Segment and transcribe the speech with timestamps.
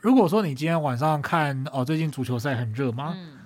[0.00, 3.12] 如果说你今天晚上看哦，最近足球赛很热吗？
[3.16, 3.38] 嗯，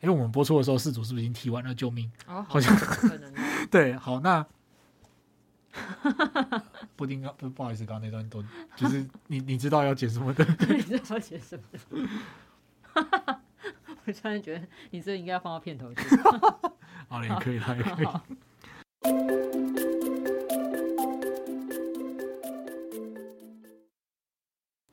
[0.00, 1.74] 因为我们播出的时候，四组是不是已经踢完了？
[1.74, 2.10] 救命！
[2.26, 3.32] 哦，好像可能
[3.70, 4.44] 对，好，那
[6.96, 8.42] 布丁刚不不好意思，刚刚那段都
[8.74, 10.44] 就是你你知道要剪什么的？
[10.74, 11.80] 你知道写什么的？
[14.06, 16.02] 我突然觉得你这应该要放到片头去。
[17.08, 19.47] 好了，也可以了，也可以。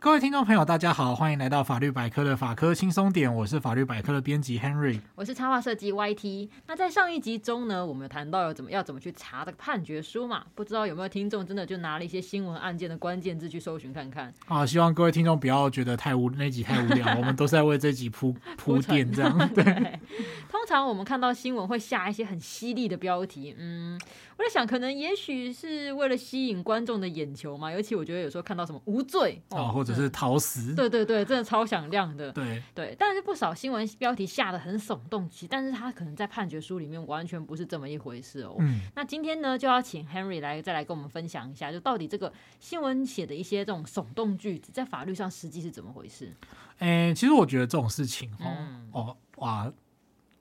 [0.05, 6.47] 各位听众朋友，大家好，欢迎来到法律百科的法科轻松点，我是法律百科的编辑 Henry，我是插画设计 YT。
[6.67, 10.45] 那在上一集中呢，我们有谈到有怎么要怎么去查这个判决书嘛？
[10.53, 14.31] 不知道有没有听众真的就拿了一些新闻案件的关键字去搜寻看看？
[14.45, 19.35] 啊，希望各位听众不要觉得太无那集太无聊， 我们都是在为这集铺铺垫这样。
[19.55, 19.63] 对，
[20.47, 23.99] 通常我们看到新闻会下一些很犀利的标题，嗯，
[24.37, 27.71] 我在想，可能也许是为了吸引观众的眼球嘛。
[27.71, 29.95] 尤其我觉得有时候看到什么无罪哦，或者。
[29.95, 32.93] 是逃死，对对对，真的超响亮的，对对。
[32.99, 38.57] 但是不少新闻标题下的很耸动，其但是他可能在判决书里面完全不是这么一回事哦。
[38.59, 46.33] 嗯，那今天呢，就要请 Henry 来再来跟我们分享一下，就到底这个新闻写的一些这种耸动句子，在法律上实际是怎么回事？
[46.79, 49.71] 哎，其实我觉得这种事情哦、嗯、哦哇，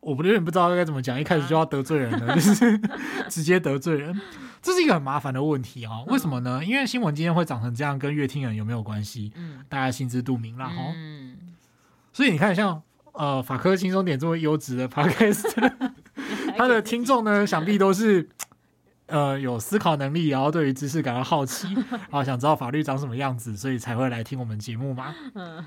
[0.05, 2.81] 我不有点不知道该怎么讲，一开始就要得罪人了，啊、 就是
[3.29, 4.21] 直接得罪人。
[4.61, 6.63] 这是一个很麻烦的问题啊、哦，为什么呢？
[6.65, 9.33] 因为新闻今天会长成这样，跟乐听人有没有关系？
[9.35, 10.67] 嗯，大家心知肚明啦。
[10.69, 10.93] 哈。
[10.95, 11.37] 嗯，
[12.13, 12.83] 所以你看，像
[13.13, 15.71] 呃法科轻松点这么优质的 podcast，
[16.57, 18.29] 他的听众呢，想必都是
[19.07, 25.15] 呃有思考能力，然后对于知识感到好奇，然后想知道法律长什么样子，所以才会来听我们节目嘛。
[25.35, 25.65] 嗯。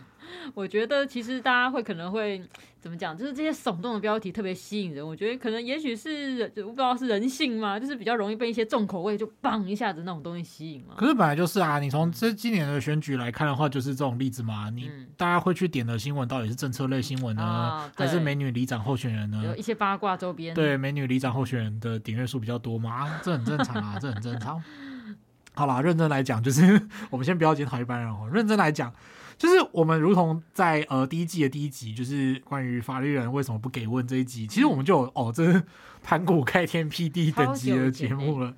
[0.53, 2.41] 我觉得其实大家会可能会
[2.79, 5.05] 怎么讲，就是这些耸动的标题特别吸引人。
[5.05, 10.95] 我觉得可能也许是我不知道是人性嘛，就是比较容易被一些重口味就棒一下子那种东西吸引嘛。
[10.97, 14.69] 可是本来就是啊，你从这今年的选举来看的话，就是这种例子嘛。
[14.69, 19.41] 你大家会去点的新闻到底是政策类新闻呢，啊、还是美女里长候选人呢？
[19.45, 20.53] 有一些八卦周边。
[20.55, 24.61] 对，美女里长候选人的点阅数比较多嘛，这很正常啊，这很正常。
[25.53, 26.79] 好啦，认真来讲，就是
[27.09, 28.93] 我们先不要检讨一般人哦，认真来讲。
[29.37, 35.63] 就是我们如同在呃第一季的第一集，就是关于法律人为什么不给问这一集，其实我们就有哦，这是
[36.03, 38.53] 盘古开天辟地等级的节目了。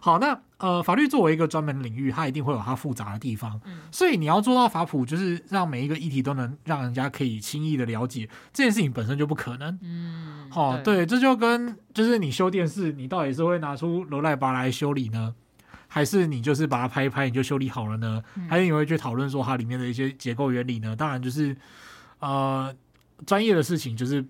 [0.00, 9.78] 好，那呃法律作为一个专门领域，它一定会有它复杂的地方，所以你要做到法普，就是让每一个议题都能让人家可以轻易的了解，这件事情本身就不可能。
[9.82, 15.34] 嗯，好，对，这就跟就是你修电视，你到底是会拿出罗赖巴来修理呢？
[15.92, 18.22] 还是你就是把它拍一拍，你就修理好了呢？
[18.36, 20.94] 嗯、还是你会去讨论说它里面的一些结构原理呢？
[20.94, 21.54] 当然就是，
[22.20, 22.72] 呃，
[23.26, 24.24] 专业的事情就是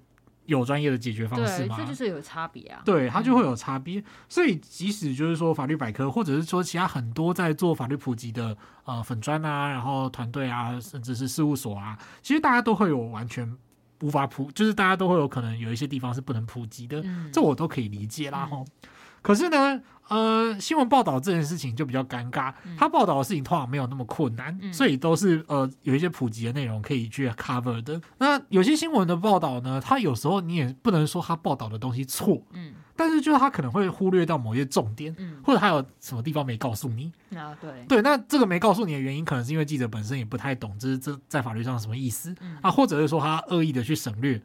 [0.46, 1.76] 有专业的解决方式嘛。
[1.76, 2.80] 对，这就是有差别啊。
[2.82, 4.00] 对，它就会有差别。
[4.00, 13.54] 嗯、所以即使就是说法律百科，或者是说其他很多在做法律普及的呃粉砖啊，然后团队啊，甚至是事务所啊，其实大家都会有完全
[14.00, 17.02] 无法普，就是大家都会有可能有一些地方是不能普及的。
[17.04, 18.46] 嗯、这我都可以理解啦。
[18.46, 18.88] 吼、嗯，
[19.22, 19.80] 可是呢？
[20.10, 22.52] 呃，新闻报道这件事情就比较尴尬。
[22.76, 28.00] 他报道的事情通常没有那么困难，嗯、所以都是呃有一些普及的内容可以去 cover 的。
[28.18, 44.42] 那有些新闻的报道呢，他有时候你也不能说他报道的东西错，嗯，但是就是他可能会忽略到某些重点，嗯，或者他有什么地方没告诉你啊，对对，那这个没告诉你的原因，可能是因为记者本身也不太懂，这是这在法律上什么意思、嗯、啊，或者是说他恶意的去省略。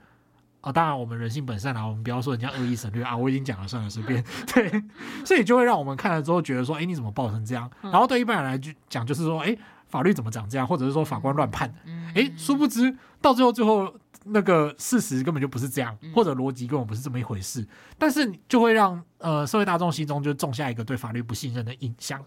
[0.66, 4.24] 啊、哦，当然我们人性本善啊，我们不要说人家恶意省略啊，我已经讲了，算了，随便。
[4.52, 4.84] 对，
[5.24, 7.70] 所以就会让我们看了之后觉得说，哎，你怎么报成这样？
[7.82, 9.56] 然后对一般人来讲，就是说，哎，
[9.86, 10.66] 法律怎么长这样？
[10.66, 11.78] 或者是说法官乱判的？
[12.16, 13.94] 哎，殊不知到最后最后
[14.24, 17.64] 那个事实根本就不是这样，或者逻辑根本不是这么一回事。
[18.00, 22.20] 但是就会让呃社会大众心中就种下一个对法律不信任的印象。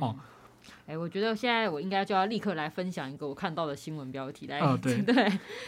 [0.00, 0.16] 哦。
[0.86, 4.58] 哎，我觉得现在我应该就要立刻来分享一个我看到的新闻标题来。
[4.58, 5.14] 哦，对 对，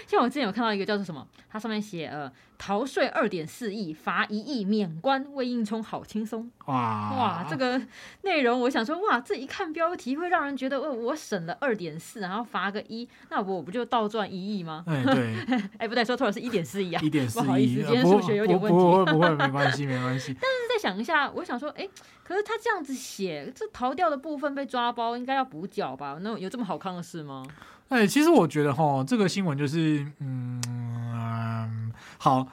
[0.06, 6.50] 像我之前有看到一个叫做什么，它上面写呃，逃税二点四亿，罚一亿免关，为应充好轻松。
[6.66, 6.74] 哇
[7.16, 7.80] 哇，这个
[8.22, 14.84] 内容我想说，哇，这一看标题会让人觉得，哦我省了二点四，然后罚个一，那我不就倒赚一亿吗？
[14.86, 15.36] 哎对，
[15.78, 18.78] 哎不对，说错了，是一点四亿啊，一点四亿，不好意思，今天数学有点问题。
[18.78, 20.34] 不会不会，没关系没关系。
[20.40, 21.88] 但是再想一下，我想说，哎，
[22.22, 25.14] 可是他这样子写，这逃掉的部分被抓包。
[25.14, 26.18] 应该要补缴吧？
[26.22, 27.46] 那有这么好看的事吗？
[27.94, 32.48] 哎，其实我觉得哈，这个新闻就是，嗯，嗯好。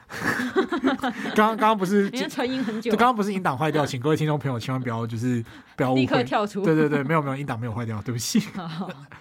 [1.34, 5.44] 刚刚刚刚不是沉吟很久，刚刚不是音档坏掉，请各位听众朋友千万不要就是
[5.76, 6.62] 不要误会，立刻跳出。
[6.64, 8.44] 对对对，没有没有，音档没有坏掉，对不起，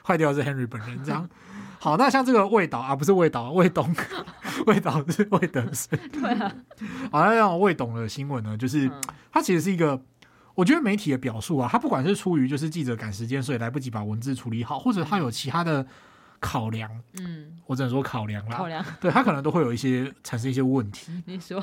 [0.04, 1.26] 坏掉是 Henry 本人这样。
[1.78, 3.90] 好，那像这个魏导啊，不是魏导，魏董，
[4.66, 5.98] 魏导是魏德森。
[6.12, 6.52] 对啊，
[7.10, 8.90] 好，那像魏董的新闻呢，就是
[9.32, 9.98] 它其实是一个。
[10.56, 15.86] 我觉得媒体的表述啊，他不管是出于就是记者赶时间，所以来不及把文字处理好，或者他有其他的
[16.40, 16.90] 考量，
[17.20, 21.12] 嗯，我只能说考量啦，考量，对他可能都会有一些产生一些问题。
[21.26, 21.62] 你说，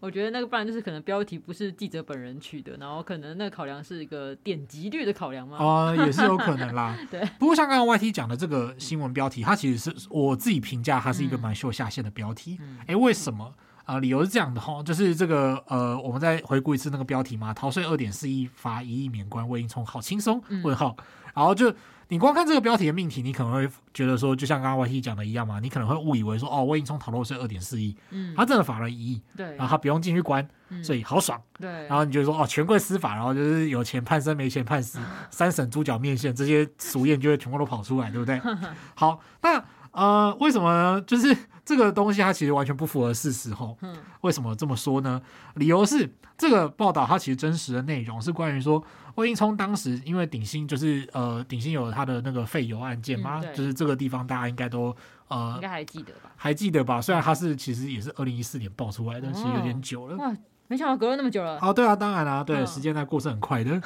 [0.00, 5.56] 我觉得那个不然就是可能标题不是记者本人取的，然后可能那个考量是一个点击率的考量吗？
[5.58, 6.98] 啊、呃，也是有可能啦。
[7.10, 12.58] 对，不过像刚刚 YT 讲的这个新闻标题，它其实是我自己评价，它是一个蛮秀下限的标题。
[12.60, 13.54] 哎、嗯欸，为什么？
[13.86, 20.42] 啊、呃，理由是这样的哈，就是这个呃，我们再回顾一次那个标题嘛，逃税二点四亿，罚一亿免关，魏应充好轻松？
[20.62, 20.94] 问号，
[21.34, 21.74] 然后就。
[22.08, 35.00] 你光看这个标题的命题，你可能会觉得说，就像刚刚 YT 讲的一样嘛，你可能会误以为说，哦，魏应充逃漏税二点四亿，嗯，他真的罚了一亿，对，然后他不用进去关，嗯、所以好爽，对，然后你就说，哦，权贵司法，然后就是有钱判生，没钱判死，
[35.32, 38.40] 三审猪脚面线这些俗谚就会全部都跑出来，对不对？
[38.94, 39.60] 好，那
[39.96, 41.00] 呃，为什么呢？
[41.02, 45.20] 就是 这个东西它其实完全不符合事实吼，嗯，为什么这么说呢？
[45.54, 46.08] 理由是
[46.38, 48.82] 这个报道它其实真实的内容是关于说。
[49.16, 54.94] 魏应充当时因为鼎新就是呃鼎新有他的那个废油案件嘛、嗯，就是这个地方大家应该都
[55.28, 56.30] 呃应该还记得吧？
[56.36, 57.00] 还记得吧？
[57.00, 60.36] 虽然他是其实也是二零一四年爆出来的，但其实有点久了。
[60.68, 61.58] 没想到隔了那么久了。
[61.60, 63.80] 哦，对啊，当然啦、啊，对，嗯、时间在过是很快的。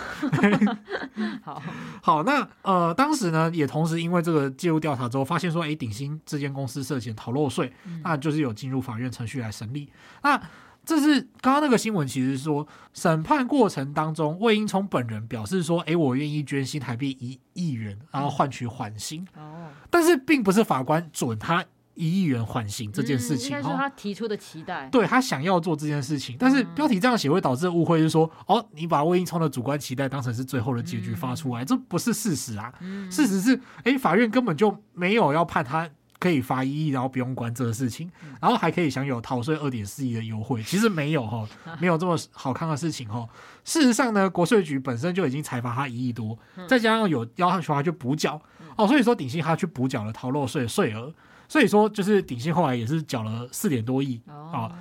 [1.43, 1.63] 好
[2.03, 9.91] 好，那呃当时呢也同时因为这个介入调查之后，发现说，哎，鼎新这间公司涉嫌逃漏税、嗯，那就是有进入法院程序来审理。
[10.23, 10.41] 那
[10.83, 19.25] 这是刚刚那个新闻，其实说审判过程当中，魏应充本人表示说：“哎，我愿意捐新台币一亿元，然后换取缓刑。
[19.37, 21.63] 嗯”但是并不是法官准他
[21.95, 23.51] 一亿元缓刑这件事情。
[23.51, 24.89] 应该是他提出的期待。
[24.91, 32.73] 对，他想要做这件事情，但是标题这样写会导致误会，就是说：“哦，你把魏应充的主观期待当成是最后的结局发出来，这不是事实啊！
[33.11, 35.89] 事实是，哎，法院根本就没有要判他。”
[36.21, 40.63] 可以罚一亿，然后不用管这个事情，然后还可以享有逃税二点四亿的优惠。
[40.63, 41.49] 其实没有哈，
[41.81, 43.27] 没有这么好看的事情哈。
[43.65, 46.39] 事实上呢，国税局本身就已经裁罚他一亿多，
[46.69, 48.39] 再加上有要求他去补缴
[48.77, 51.11] 哦，所以说鼎新他去补缴了逃漏税税额。
[51.51, 54.73] 所以说就是鼎新后来也是缴了四点多亿啊。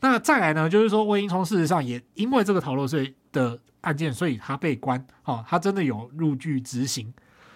[0.00, 7.10] 那再来呢，就是说魏英聪事实上也因为这个逃漏税的案件，所以他被关哦，他真的有入狱执行。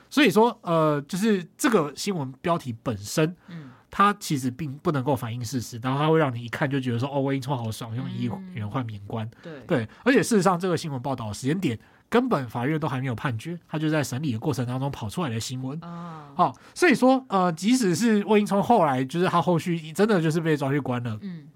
[0.09, 11.79] 所以说，呃，就是这个新闻标题本身，嗯，它其实并不能够反映事实，然后它会让你一看就觉得说，哦，魏英聪好爽，用一亿元换免关，对对，而且事实上，这个新闻报道的时间点
[12.13, 21.49] 根本法院都还没有判决，他就在审理的过程当中跑出来的新闻，啊，好，所以说，呃，即使是魏英聪后来就是他后续真的就是被抓去关了，嗯。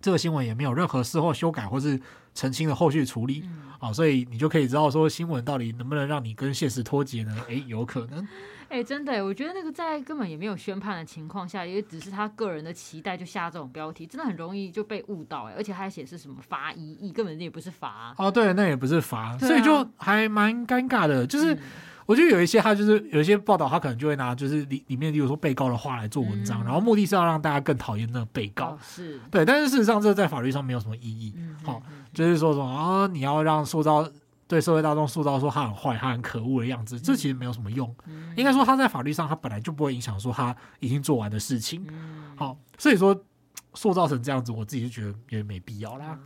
[0.00, 1.98] 这个新闻也没有任何事后修改或是
[2.34, 7.34] 澄清的后续处理，嗯，啊，所以你就可以知道说新闻到底能不能让你跟现实脱节呢？
[7.48, 8.26] 诶，有可能。
[8.74, 15.44] 诶，真的，我觉得那个在根本也没有宣判的情况下，也只是他个人的期待就下这种标题，真的很容易就被误导。
[15.44, 18.12] 哎，而且他还写是什么罚一亿，根本也不是罚。
[18.18, 21.54] 哦，对，那也不是罚，啊，所以就还蛮尴尬的，就是。
[21.54, 21.58] 嗯
[22.06, 28.72] 我觉得有一些他就是有一些报道，他可能就会拿就是里里面，例如说被告的话来做文章，嗯、然后目的是要让大家更讨厌那个被告。
[28.72, 31.34] 哦、是对，但是事实上这在法律上没有什么意义。
[31.62, 31.82] 好、嗯哦，
[32.12, 34.06] 就是说什么啊，你要让塑造
[34.46, 37.94] 对社会大众塑造说他很坏、他很可恶的样子，这其实没有什么用。
[38.06, 41.86] 嗯、应该说他在法律上他本来就不会影响说他已经做完的事情。
[42.36, 43.18] 好、哦，所以说
[43.74, 46.18] 塑造成这样子，我自己就觉得也没必要啦。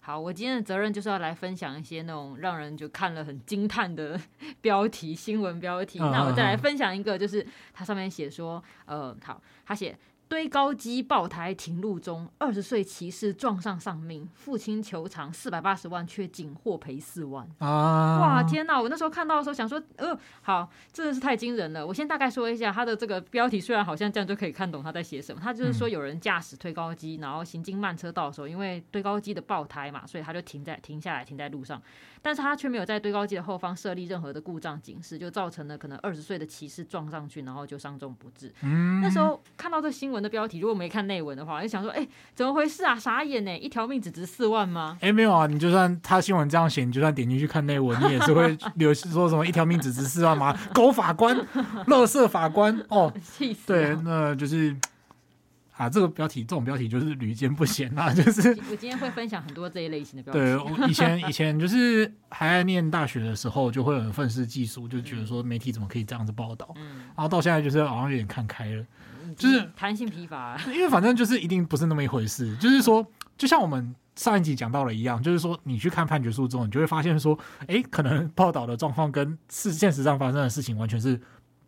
[0.00, 4.20] 好，我今天的责任就是要来分享一些那种让人就看了很惊叹的
[4.60, 6.00] 标题新闻标题。
[6.00, 9.96] 那我再来分享一个，就是它上面写说，呃，好，他写。
[10.32, 17.46] 堆高机爆胎停路中，二十岁骑士撞上丧命，父亲求偿四百八十万，却仅获赔四万。
[17.58, 18.18] 啊！
[18.18, 18.80] 哇，天哪！
[18.80, 21.86] 我那时候看到的时候想说，呃，好，真的是太惊人了。
[21.86, 25.38] 我先大概说一下他的这个标题，虽然好像这样就可以看懂他在写什么。
[25.38, 31.82] 他就是说有人驾驶推高机，然后行经慢车道的时候，因为堆高机的爆胎嘛，所以他就停在停下来，停在路上。
[32.24, 38.50] 但是他却没有在堆高机的后方设立任何的故障警示，就造成了可能二十岁的骑士撞上去，然后就伤重不治。
[38.62, 42.94] 嗯，那时候看到这新闻的标题，如果没看内文的话，就想说，哎、欸，怎么回事啊？
[42.96, 43.58] 傻眼呢！
[43.58, 44.96] 一条命只值四万吗？
[45.00, 50.56] 哎、欸，没有啊，你就算他新闻这样写，你就算点进去看内文，你也是会 留说什么一条命只值四万吗？
[50.72, 51.36] 狗法官，
[51.86, 53.66] 乐色法官，哦， 气死！
[53.66, 54.76] 对，那就是。
[55.74, 58.14] 啊，这个标题，这种标题就是屡见不鲜啊！
[58.14, 60.38] 就是我今天会分享很多这一类型的标题。
[60.38, 66.72] 对，我以前以前就是还在念大学的时候，就会很愤世嫉俗，就觉得说媒体怎么可以这样子报道。
[66.76, 67.06] 嗯。
[67.06, 68.84] 然后到现在就是好像有点看开了，
[69.34, 70.58] 就是弹性疲乏。
[70.66, 72.56] 因为反正就是一定不是那么一回事。
[72.56, 81.20] 就是说，就像我们上一集讲到了一样，就是说你去看判决书之后，你就会发现说，哎，可能报道的状况跟是现实上发生的事情完全是。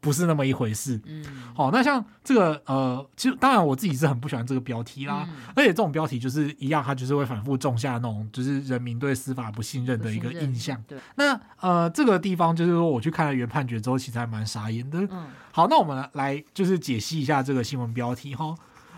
[0.04, 1.00] 不是那么一回事。
[1.06, 1.24] 嗯，
[1.56, 10.80] 好，那像这个呃，其实当然我自己是很不喜欢这个标题啦，嗯、而且这种标题就是一样，它就是会反复种下那种就是人民对司法不信任的一个印象。
[10.86, 14.98] 对，那呃，这个地方就是说我去看了原判决之后，其实还蛮傻眼的。
[15.10, 18.54] 嗯，好，那我们来就是解析一下这个新闻标题哈。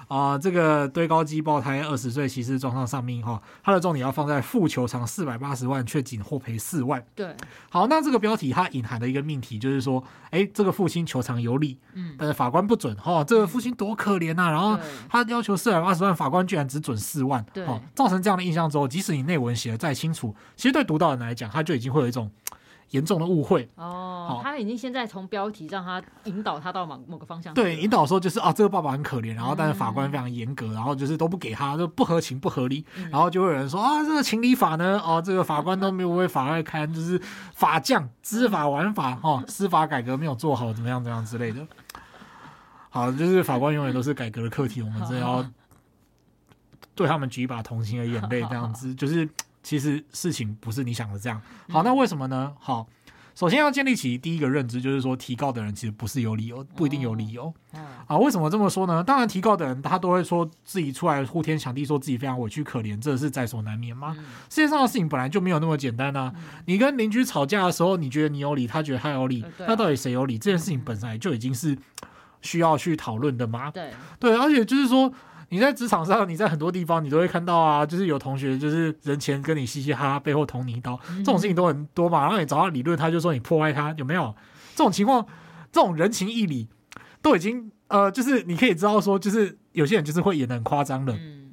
[0.08, 7.04] 啊、呃，这个堆高机爆胎，二十岁骑士撞上丧命哈，他的重点要放在负球场四百八十万，却仅获赔四万。
[7.14, 7.34] 对，
[7.68, 22.30] 好，那这个标题它隐含的一个命题就是说，哎，这个父亲球场有理，嗯，但是法官不准哈、哦，这个父亲多可怜呐、啊，然后他要求四百八十万，法官居然只准四万，对，哦，造成这样的印象之后，即使你内文写的再清楚，其实对读到人来讲，他就已经会有一种。
[22.90, 27.52] 严重的误会哦，他已经现在从标题让他引导他到某某个方向。
[27.52, 37.20] 对，引导说就是啊，这个爸爸很可怜，然后但是法官非常严格，然后就是都不给他，就不合情不合理，然后就会有人说啊，这个情理法呢，哦，这个法官都没有为法外开，就是
[37.54, 41.66] 法匠知法玩法，哦，司法改革没有做好，怎么样怎么样之类的。
[42.90, 45.44] 好，就是法官永远都是改革的课题，我们真的要
[46.94, 49.28] 对他们举一把同情的眼泪，这样子 就是。
[49.66, 51.42] 其实事情不是你想的这样。
[51.68, 52.52] 好，那为什么呢？
[52.60, 52.86] 好，
[53.34, 57.52] 首先要建立起第一个认知，就是说提告的人其实不是有理由，不一定有理由。
[58.06, 59.02] 啊，为什么这么说呢？
[59.02, 64.16] 当然，提告的人他都会说自己出来呼天抢地，说自己非常委屈可怜，这是在所难免吗？
[64.48, 66.32] 世界上的事情本来就没有那么简单啊。
[66.66, 70.38] 你跟邻居吵架的时候，你觉得你有理，他觉得他有理，那到底谁有理？
[70.38, 71.76] 这件事情本来就已经是
[72.40, 73.72] 需要去讨论的吗？
[73.72, 75.12] 对对，而且就是说。
[75.48, 82.22] 你在职场上，你在很多地方，你都会看到啊，就是有同学就是人前跟你嘻嘻哈哈，背后捅你一刀，这种事情都很多嘛。
[82.22, 84.34] 然后你找他理论，他就说你破坏他，有没有
[84.74, 85.24] 这种情况？
[85.70, 86.66] 这种人情义理
[87.20, 91.12] 都已经呃，就是你可以知道说，就是有些人就是会演的很夸张的。
[91.12, 91.45] 嗯，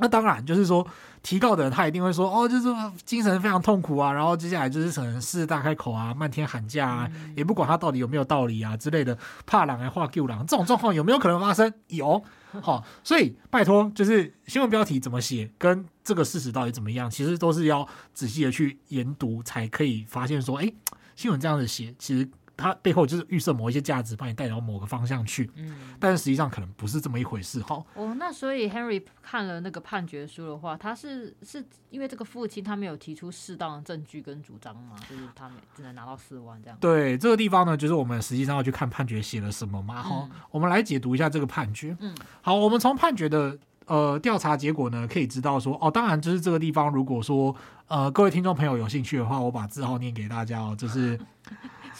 [0.00, 0.86] 那当然就是说。
[1.22, 2.66] 提告的人他一定会说哦，就是
[3.04, 11.70] 精神非常痛苦啊，然后接下来就是可能狮子大开口啊，漫天喊价啊，也不管他到底有没有道理啊之类的，怕狼还画 Q 狼，这种状况有没有可能发生？
[11.88, 12.24] 有，
[12.62, 20.72] 好，所以拜托，就是新闻标题怎么写，跟这个事实到底怎么样，其实都是要仔细的去研读，才可以发现说，哎，
[21.16, 22.26] 新闻这样子写，其实。
[22.60, 25.50] 它背后就是预设某一些价值，把你带到某个方向去。
[25.56, 27.60] 嗯，但是实际上可能不是这么一回事。
[27.62, 36.76] 哈，哦，那所以 Henry 看了那个判决书的话，他是是因为这个父亲他没有提出适当的证据跟主张嘛，就是他没只能拿到四万这样。
[36.78, 40.02] 对，这个地方呢，就是我们实际上要去看判决写了什么嘛。
[40.02, 41.96] 哈、嗯，我们来解读一下这个判决。
[42.00, 47.56] 嗯，好，我们从判决的呃调查结果呢，可以知道说，哦，当然就是这个地方，如果说
[47.88, 51.18] 呃各位听众朋友有兴趣的话，我把字号念给大家哦，就是。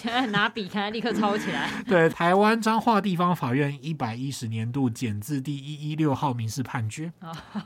[0.01, 1.69] 现在拿笔，看，立刻抄起来。
[1.87, 7.13] 对，台湾彰化地方法院一百一十年度简字第一一六号民事判决。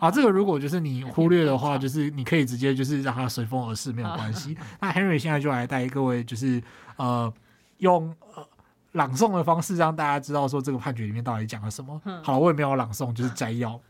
[0.00, 4.57] 啊，这个如果就是你忽略的话， 就是你可以直接就是让它随风而逝，没有关系。
[4.81, 6.61] 那 Henry 现在就来带各位，就是
[6.97, 7.33] 呃，
[7.79, 8.45] 用呃
[8.93, 12.00] 朗诵的方式让大家知道说这个判决里面到底讲了什么。
[12.25, 13.81] 好，我也没有朗诵，就是摘要。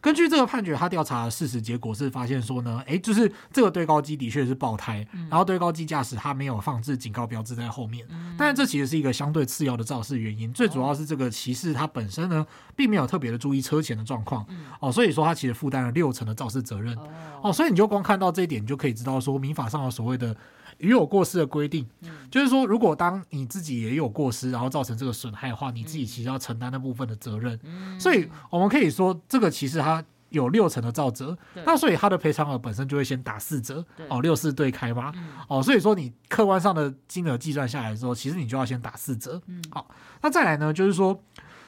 [0.00, 8.06] 根据这个判决，他调查的事实结果是发现说呢，诶，就是这个堆高机的确是爆胎，然后堆高机驾驶他没有放置警告标志在后面，
[8.38, 14.46] 但是这其实是一个相对次要的肇事原因，最主要是这个骑士他本身呢，并没有特别的注意车前的状况，
[14.80, 16.96] 哦，所以说他其实负担了六成的肇事责任，
[17.42, 20.34] 哦，所以你就光看到这一点，你就可以知道说民法上的所谓的。
[20.80, 21.86] 与有过失的规定，
[22.30, 27.58] 就是说，如果当你自己也有过失，然后造成这个损害的话，你自己其实要承担那部分的责任。
[27.98, 35.12] 所以，我们可以说，这个其实它有六成的造责，那所以它的赔偿额本身就会先打四折，哦，六四对开嘛，
[35.48, 39.40] 哦，所以说你客观上的金额计算下来之后，其实你就要先打四折。
[39.70, 39.86] 好，
[40.22, 41.22] 那再来呢，就是说，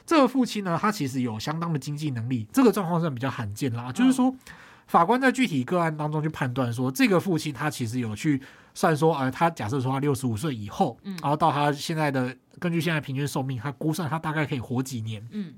[0.05, 4.35] 这个父亲呢，他其实有相当的经济能力，这个状况是比较罕见啦，就是说。
[4.85, 8.39] 法官在具体个案当中去判断说，这个父亲他其实有去
[8.73, 15.53] 算说，呃，他假设说他六十五岁以后，嗯，然后到他现在的根据现在平均寿命，他估算他大概可以活几年，嗯，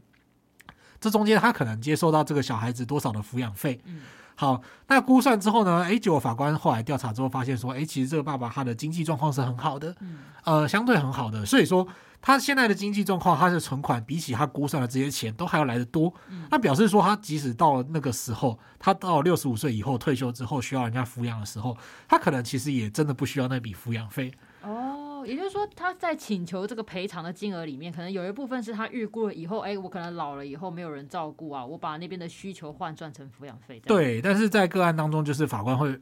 [1.00, 4.02] 这中间他可能接受到这个小孩子多少的抚养费，嗯，
[4.36, 11.88] 好，那估算之后呢，哎，结果法官后来调查之后发现说，哎，其实这个爸爸他的经济状况是很好的，嗯，呃，相对很好的，所以说。
[12.26, 16.12] 他现在的经济状况，他的存款比起他估算的这些钱都还要来得多。
[16.50, 21.78] 那表示说，他即使到了那个时候，他到六十五岁以后退休之后，需要人家抚养的时候，
[22.08, 24.34] 他可能其实也真的不需要那笔抚养费。
[24.64, 33.80] 哦，也就是说，他在请求这个赔偿的金额里面，可能有一部分是他预估了以后，哎，我可能老了以后没有人照顾啊，我把那边的需求换算成抚养费。
[33.82, 36.00] 对，但是在个案当中，就是法官会。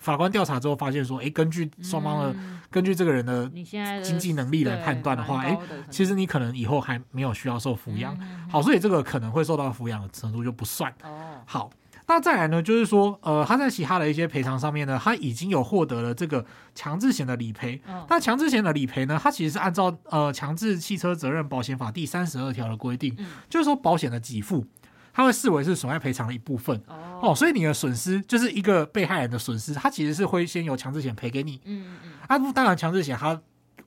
[0.00, 3.48] 法官调查之后发现说，哎，根据双方的，嗯、根据这个人的
[4.02, 5.56] 经济能力来判断的话，哎，
[5.90, 8.16] 其实你可能以后还没有需要受抚养。
[8.20, 10.90] 嗯、好，所以这个可能会受到抚养的程度就不算。
[11.02, 11.70] 哦，好，
[12.08, 17.80] 那再来呢，就是说，呃，他在其他的一些赔偿上面呢，他已经有获得了这个强制险的理赔。
[17.86, 24.64] 哦、那强制险的理赔呢，它其实是按照呃强制汽车责任保险法第三十二条的规定，嗯、就是说保险的给付，
[25.20, 26.74] 它会视为是损害赔偿的一部分。
[26.86, 31.60] 哦，哦，所以你的损失就是一个被害人的损失，它其实是会先由强制险赔给你。
[31.64, 32.12] 嗯嗯。
[32.26, 33.38] 啊，当然强制险它。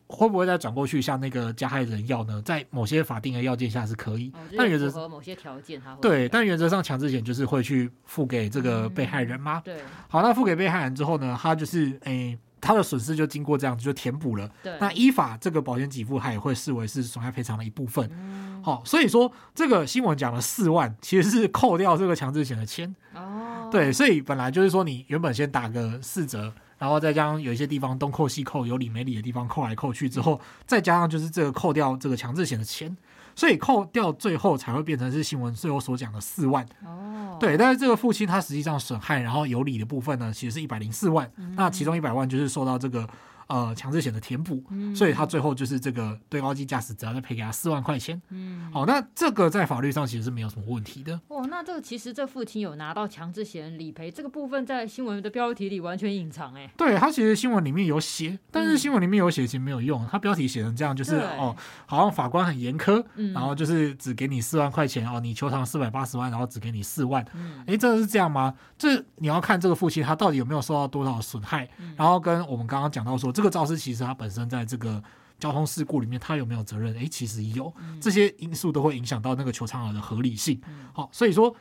[0.05, 2.39] 会不会再转过去向那个加害人要呢？
[2.43, 9.63] 在某些法定的要件下是可以，哦、但原则和某些条件他会对，但原则上强制险就是会去付给这个被害人吗？
[9.65, 14.49] 嗯、对，好，那付给被害人之后呢，他就是诶，他的损失就经过这样子就填补了。
[14.63, 18.09] 对，那依法这个保险给付，他也会视为是损害赔偿的一部分。
[18.13, 22.95] 嗯，好，所以说这个新闻讲了四万，其实是扣掉这个强制险的钱。
[23.13, 26.53] 哦，对，所以本来就是说你原本先打个四折。
[26.79, 32.93] 然后再加上有一些地方东扣西扣，有理没理的地方扣来扣去之后，再加上就是这个扣掉这个强制险的钱，
[33.35, 36.65] 所以扣掉最后才会变成是新闻最后所讲的四万。
[36.85, 43.07] 哦，对，但是这个父亲他实际上损害然后有理的部分呢，其实是一百零四万，嗯、那其中一百万就是受到这个。
[43.47, 48.21] 呃，强制险的填补，嗯、所以他最后就是这个对高级驾驶只要再赔给他四万块钱。
[48.29, 51.19] 嗯，好，那这个在法律上其实是没有什么问题的。
[51.27, 56.71] 哦，那这个其实这父亲有拿到强制险理赔这个部分，在新闻的标题里完全隐藏哎。
[56.77, 67.25] 对，他其实新闻里面有写，但是新闻里面有写其实没有用，他标题写成这样就是哦，好像法官很严苛，嗯、然后就是只给你四万块钱哦，你求偿四百八十万，然后只给你四万。
[67.33, 68.53] 嗯，哎，真的是这样吗？
[68.77, 74.13] 这你要看这个父亲他到底有没有受到多少损害，嗯、然后跟我们刚刚讲到说这个肇事其实他。
[74.13, 75.03] 本身在这个
[75.37, 76.95] 交通事故里面，他有没有责任？
[76.95, 80.61] 诶，其实有，这些因素都会影响到那个求偿额的合理性。
[80.93, 81.53] 好，所以说，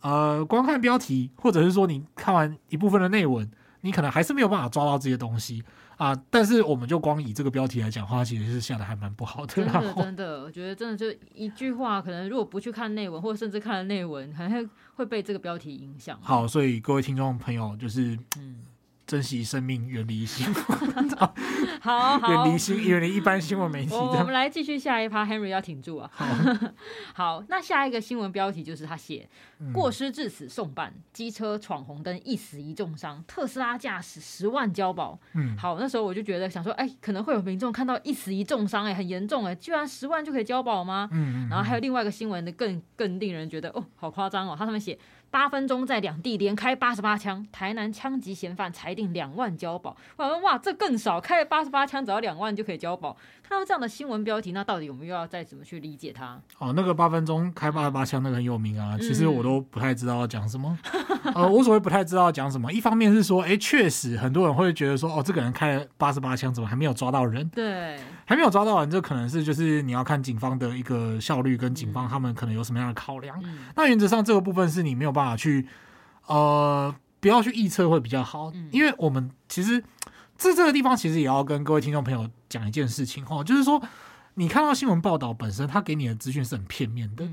[0.00, 3.50] 呃，光看标题，或者是说你看完一部分的内文，
[3.80, 5.64] 你可能还是没有办法抓到这些东西
[5.96, 6.14] 啊。
[6.30, 9.54] 但是，我们就光以这个标题来讲的话，其实是下的还蛮不好的。
[9.54, 16.16] 真的，真的，我觉得真的就一句话，可能如果不去看内文，或者甚至看了内文，还会会被这个标题影响。
[16.22, 18.58] 好，所以各位听众朋友，就是嗯。
[19.06, 21.10] 珍惜生命，远离新闻。
[21.80, 23.94] 好，好，远离新，远离一般新闻媒体。
[23.94, 26.10] 我们来继续下一趴，Henry 要挺住啊。
[26.14, 26.26] 好，
[27.12, 29.28] 好，那下一个新闻标题就是他写：
[29.74, 35.18] 过失致死送办，机车闯红灯，一死一重伤，特斯拉驾驶十万交保。
[35.34, 41.10] 嗯，好，那时候我就觉得想说，哎，可能会有民众看到一死一重伤，哎，很严重，哎，居然十万就可以交保吗？
[41.12, 44.98] 嗯，然后还有另外一个新闻的更更令人觉得，哦，好夸张哦，他上面写。
[45.34, 49.96] 八分钟在两地连开八十八枪，台南枪击嫌犯裁定两万交保。
[50.14, 53.16] 我说哇，这更少，开了八十八枪只要两万就可以交保。
[53.46, 56.40] 看到这样的新闻标题，那到底我们又要再怎么去理解它？
[56.58, 60.76] 哦，那个八分钟开八十八枪那个很有名啊，其实我都不太知道要讲什么。
[61.24, 67.46] 嗯、 呃，我所谓不太知道要讲什么，一方面是说，哎，确实很多人会觉得说，哦，这个人开了八十八枪，怎么还没有抓到人？
[67.50, 73.38] 对，还没有抓到人，这可能是就是你要看警方的一个效率跟警方他们可能有什么样的考量。
[73.44, 75.66] 嗯、那原则上这个部分是你没有办法去。
[76.26, 79.84] 呃，不要去预测会比较好，因为我们其实
[80.38, 83.82] 这这个地方其实也要跟各位听众朋友讲一件事情哈，就是说
[84.34, 87.24] 你看到新闻报道本身，他给你的资讯是很片面的，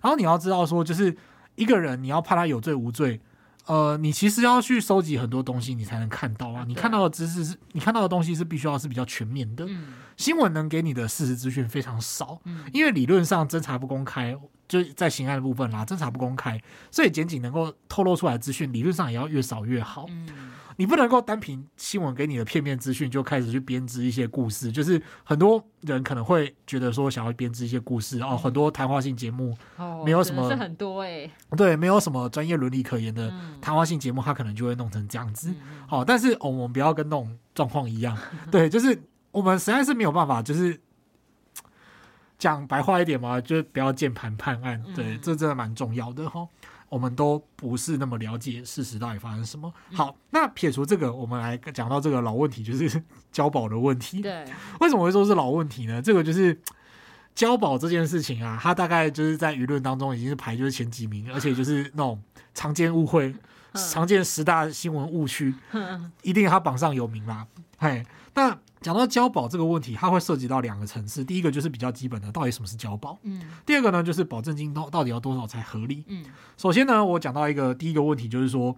[0.00, 1.14] 然后你要知道说，就是
[1.54, 3.20] 一个人你要判他有罪无罪，
[3.66, 9.68] 呃，你其实要去收集很多东西，你才能看到啊，你看到的知识是你看到的东西是必须要是比较全面的，
[10.16, 12.40] 新闻能给你的事实资讯非常少，
[12.72, 14.34] 因为理论上侦查不公开。
[14.70, 16.56] 就在刑案的部分啦，侦查不公开，
[16.92, 20.06] 所以检警能够透露出来的资讯，理论上也要越少越好。
[20.08, 29.54] 嗯，你不能够单凭新闻给你的片面资讯就开始去编织一些故事，就是很多人可能会觉得说想要编织一些故事哦，很多谈话性节目
[30.06, 35.54] 没有什么，是很多哎，对，没有什么专业伦理可言的谈话性节目，它可能就会弄成这样子。
[35.86, 38.16] 好，但是我们不要跟那种状况一样，
[38.50, 38.98] 对，就是
[39.32, 40.80] 我们实在是没有办法，就是。
[42.38, 46.48] 讲白话一点嘛，就是不要键盘判案，对，这真的蛮重要的哈。
[46.90, 49.72] 我们都不是那么了解事实到底发生什么。
[49.94, 54.20] 好，那撇除这个，我们来讲到这个老问题，就是 交保的问题。
[54.20, 54.44] 对，
[54.80, 56.02] 为什么会说是老问题呢？
[56.02, 56.60] 这个就是
[57.34, 62.20] 交保这件事情啊，它大概就是在舆论当中已经是排就是前几名， 而且就是那种
[62.52, 63.34] 常见误会、
[63.72, 65.54] 常见十大新闻误区，
[66.22, 67.46] 一定它榜上有名啦。
[67.78, 68.58] 嘿，那。
[68.80, 71.22] 讲到交保这个问题，它会涉及到两个层次。
[71.24, 73.18] 第一个就是比较基本的，到底什么是交保？
[73.22, 73.42] 嗯。
[73.66, 76.04] 第二个呢，就是保证金到到底要多少才合理？
[76.08, 76.24] 嗯。
[76.56, 78.74] 首先呢，我讲到一个第一个问题，就是说，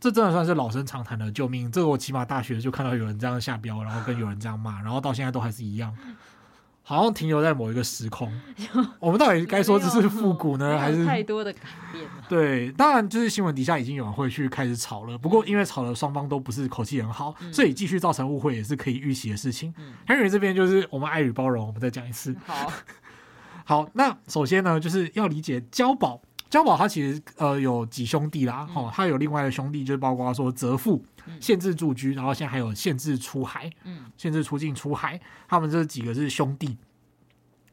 [0.00, 1.70] 这真的算是老生常谈的救命。
[1.70, 5.94] 这个我起码大学就看到有人这样下标，然后跟有人这样骂，然后到现在都还是一样。
[6.86, 8.30] 好像停留在某一个时空，
[9.00, 12.10] 我们到底该说这是复古呢，还是太多的改变了？
[12.28, 15.16] 对，当然就是新闻底下已经有人会去开始吵了。
[15.16, 19.72] 不过因为吵的双方都不是口气很好，所以继续造成误会也是可以预期的事情。
[20.06, 22.36] Henry 这边就是我们爱与包容，我们再讲一次。
[22.46, 22.72] 好，
[23.64, 26.20] 好，那首先呢，就是要理解交保。
[26.50, 31.04] 交保他其实呃有几兄弟啦，哦，他有另外的兄弟，就包括说责付、
[31.40, 36.76] 限制住居，然后现在还有限制出海，嗯，限制出境出海，他们这几个是兄弟。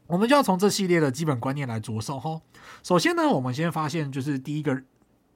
[0.06, 2.40] 我们就要从这系列的基本观念来着手哈。
[2.82, 4.82] 首先呢，我们先发现就是第一个。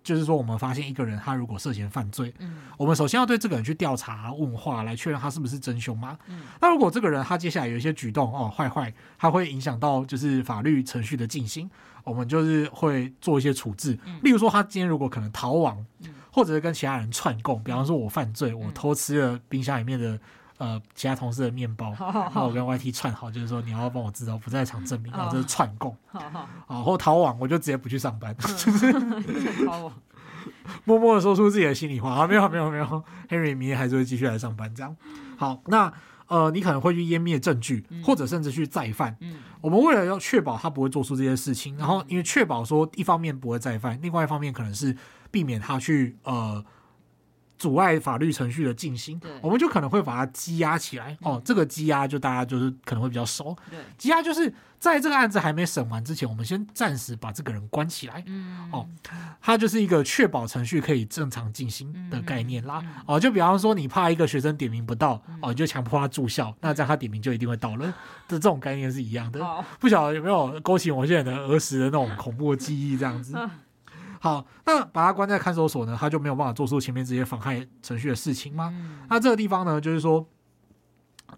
[0.06, 6.16] 就是说，我们发现一个人，他如果涉嫌犯罪，嗯，我们首先要对这个人去调查、问话，来确认他是不是真凶吗？
[6.28, 11.68] 嗯，那如果这个人他接下来有一些举动哦，坏坏，他会影响到就是法律程序的进行，
[12.04, 13.98] 我们就是会做一些处置。
[14.22, 15.84] 例如说，他今天如果可能逃亡，
[16.36, 20.20] 或者是跟其他人串供，比方说我犯罪，我偷吃了冰箱里面的。
[20.58, 21.94] 呃，其他同事的面包，
[22.34, 28.34] 那我跟 YT 串好，就是说你要帮我知道不在场证明，然后这是串供，好好，啊，或逃亡，我就直接不去上班，
[30.86, 34.96] 默默的说出自己的心里话啊，没有没有没有，Henry 明天还是会继续来上班，这样。
[35.36, 35.92] 好，那
[36.28, 39.14] 呃，你可能会去湮灭证据，或者甚至去再犯。
[39.20, 44.96] 嗯，我们为了要确保他不会做出这些事情，然后因为确保说一方面不会再犯，另外一方面可能是
[45.36, 46.64] 避免他去呃。
[47.58, 51.16] 阻碍法律程序的进行，我们就可能会把它羁押起来。
[51.22, 53.56] 哦，这个羁押就大家就是可能会比较熟。
[53.70, 58.22] 对，羁押就是在这个案子还没审完之前，我们先暂时把这个人关起来。
[58.26, 58.86] 嗯，哦，
[59.40, 62.84] 它就是一个确保程序可以正常进行的概念啦。
[63.06, 67.86] 哦，就比方说你怕一个学生点名不到，哦，你就强迫他住校，那这样他点名就一定会到了。
[68.28, 69.40] 这 这种概念是一样的。
[69.80, 73.34] 不晓得有没有勾起我现在的儿时的那种恐怖的记忆这样子。
[74.26, 78.74] 好，那把他关在看守所呢，他就没有办法做出前面这些妨害程序的事情吗？
[78.74, 80.26] 嗯、那这个地方呢，就是说，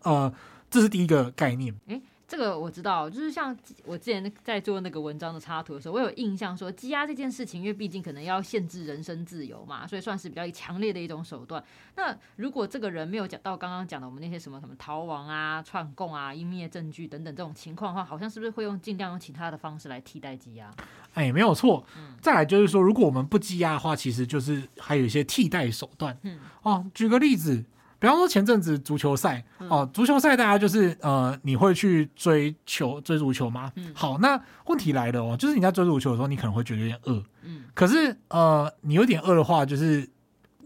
[0.05, 0.33] 呃，
[0.71, 1.75] 这是第一个概念。
[1.89, 11.65] 诶这个我知道，就是像我之前在做那个文章的插图的时候，我有印象说，羁押这件事情，因为毕竟可能要限制人身自由嘛，所以算是比较强烈的一种手段。
[11.97, 20.71] 那如果这个人没有讲到刚刚讲的我们那些什么什么逃亡啊、串供啊、湮灭证据等等这种情况的话，好像是不是会用尽量用其他的方式来替代羁押？
[21.15, 21.83] 哎，没有错。
[21.97, 26.15] 嗯、再来就是说，如果我们不羁押的话，其实就是还有一些替代手段。
[26.25, 27.65] 嗯，哦，举个例子。
[28.01, 33.73] 比方说前阵子足球赛哦，足球赛大家就是呃，你会去追球追足球吗？
[33.75, 37.23] 嗯、好，那问题来了哦，就是你在追足球的时候，你可能会觉得有点饿。
[37.43, 40.09] 嗯，可是呃，你有点饿的话，就是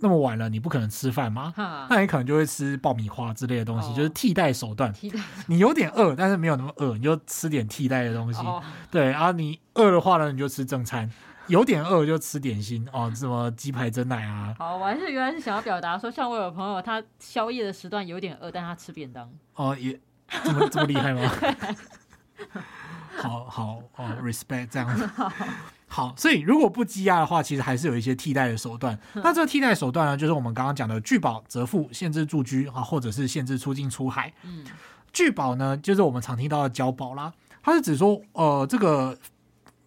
[0.00, 1.52] 那么晚了，你不可能吃饭吗？
[1.56, 4.92] 哈那你可能就会吃爆米花之类的东西，哦、就是替代手段。
[4.92, 8.40] 替代你有点饿，但是没有那么饿，你就吃点替代的东西。
[8.40, 11.10] 哦、对，然后你饿的话呢，你就吃正餐。
[11.52, 14.54] 有点饿就吃点心哦，什么鸡排、蒸奶啊。
[14.58, 19.30] 好，我还是原来是想要表达说，像我有朋友，他宵夜的时段有点饿，但他吃便当。
[19.56, 20.00] 哦，也
[20.42, 21.30] 这么这么厉害吗？
[23.20, 25.06] 好好哦，respect 这样子。
[25.88, 28.98] 好，所以如果不积压的话，其实还是有一些替代的手段。
[29.12, 34.32] 那这个替代手段呢，就是我们刚刚讲的拒保、责付、限制住居啊，或者是限制出境出海。
[34.44, 34.64] 嗯，
[35.12, 37.30] 拒保呢，就是我们常听到的交保啦。
[37.62, 39.14] 它是指说，呃，这个。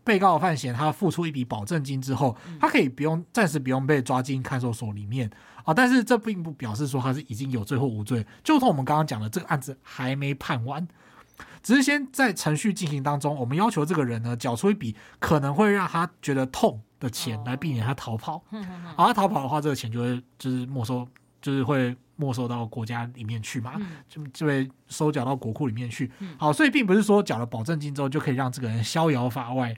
[0.05, 5.29] 被告范闲他付出一笔保证金之后，他可以不用暂时不用被抓进看守所里面
[5.65, 8.25] 啊，但是这并不表示说他是已经有罪或无罪。
[8.43, 10.87] 就同我们刚刚讲的，这个案子还没判完，
[11.63, 18.43] 只是先在程序进行当中，我们要求这个人呢缴出一笔可能会让他觉得痛的钱，来避免他逃跑。
[18.95, 21.07] 而他逃跑的话，这个钱就会就是没收，
[21.41, 23.73] 就是会没收到国家里面去嘛，
[24.07, 26.11] 就就会收缴到国库里面去。
[26.37, 29.75] 好，所以并不是说缴了保证金之后就可以让这个人逍遥法外。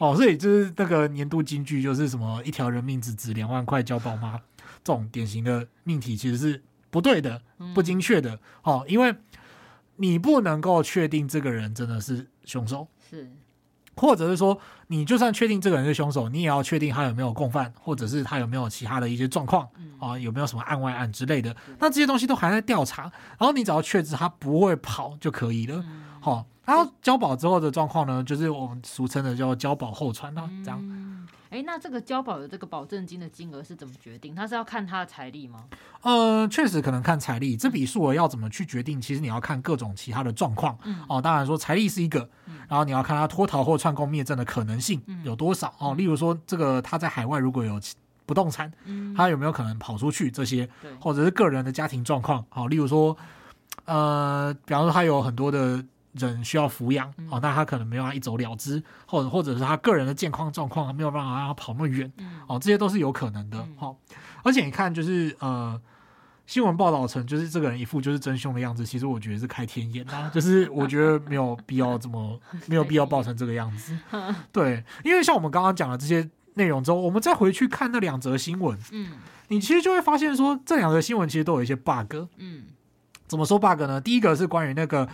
[0.00, 4.40] 哦，所以就是那个年度金句，就是什么一条人命只值两万块交保吗？
[4.82, 7.42] 这种典型的命题其实是不对的、
[7.74, 8.38] 不精确的。
[8.62, 9.14] 哦，因为
[9.96, 13.30] 你不能够确定这个人真的是凶手，是，
[13.94, 21.54] 或者是说，你就算确定这个人是凶手，你也要确定他有没有共犯，或者是他有没有其他的一些状况啊，有没有什么案外案之类的。
[21.78, 23.02] 那这些东西都还在调查，
[23.38, 25.84] 然后你只要确知他不会跑就可以了。
[26.20, 26.46] 好。
[26.66, 30.78] 然后交保之后的状况呢，就是我们俗称的叫交保候传啊，这样。
[31.48, 34.36] 哎、嗯，那这个交保的这个保证金的金额是怎么决定？
[34.36, 35.64] 他是要看他的财力吗？
[36.02, 37.56] 呃，确实可能看财力。
[37.56, 39.00] 这笔数额要怎么去决定？
[39.00, 40.78] 其实你要看各种其他的状况。
[40.84, 42.28] 嗯、哦，当然说财力是一个，
[42.68, 45.74] 然后你要看他脱逃或串供灭证的可能性有多少。
[45.78, 47.80] 哦，例如说这个他在海外如果有
[48.26, 48.70] 不动产，
[49.16, 50.30] 他有没有可能跑出去？
[50.30, 50.68] 这些，
[51.00, 52.44] 或者是个人的家庭状况。
[52.48, 53.16] 好、哦，例如说，
[53.86, 55.84] 呃，比方说他有很多的。
[56.12, 62.12] 人需要抚养哦，那他可能没有办法一走了之，或者或者是他个人的健康状况没有办法让他跑那么远，
[62.48, 63.96] 哦，这些都是有可能的哈、哦。
[64.42, 65.80] 而且你看，就是呃，
[66.46, 73.96] 新闻报道成就是这个人一副就是真凶的样子，其实我觉得是开天眼啊， 就是我觉得没有必要这么 没有必要报成这个样子。
[74.50, 79.12] 对，因为像我们刚刚讲的这些内容之后，我们再回去看那两则新闻，嗯，
[79.48, 82.64] 你其实就会发现说这两则新闻其实都有一些 bug，嗯，
[83.28, 84.00] 怎么说 bug 呢？
[84.00, 85.08] 第一个是关于那个。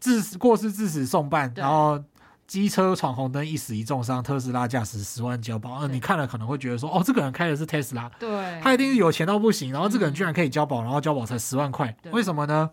[0.00, 2.02] 致死过失致死送办，然后
[2.46, 5.80] 机车闯红灯一死一重伤，特斯拉驾驶十万交保。
[5.80, 9.72] 呃你看了可能会觉得说，哦，这个人开的是特斯拉，对，他一定是有钱到不行。
[9.72, 12.70] 然后这个人居然可以交保，然后交保才十万块，为什么呢？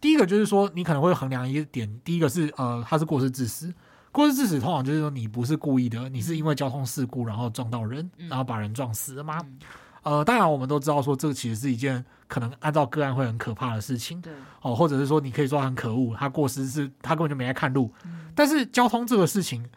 [0.00, 3.72] 第一个就是说，你可能会衡量一点，第一个是呃，他是过失致死。
[4.12, 9.38] 过失致死通常就是说你不是故意的，你是因为交通事故然后撞到人，然后把人撞死了吗？
[9.44, 9.58] 嗯、
[10.02, 14.32] 呃，当然我们都知道说这个其实是一件可能按照个案会很可怕的事情，对，
[14.62, 19.68] 哦，或者是说你可以说很可恶，他过失是他根本就没在看路，嗯、但是交通这个事情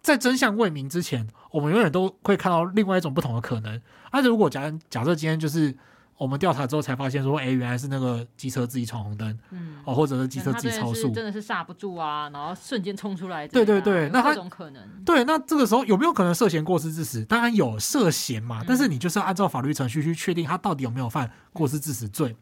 [0.00, 3.80] 在真相未明之前，我们永远都会看到另外一种不同的可能。
[4.10, 5.76] 而且如果假假设今天就是。
[6.22, 17.24] 我们调查之后才发现，说，哎，原来是那个机车自己闯红灯，嗯，哦，或者是机车自己超速，真的是刹不住啊，然后瞬间冲出来，对对对，那他种可能，对，那这个时候有没有可能涉嫌过失致死？
[17.24, 22.36] 当然有涉嫌嘛，嗯、但是你就是要按照法律程序去确定他到底有没有犯过失致死罪。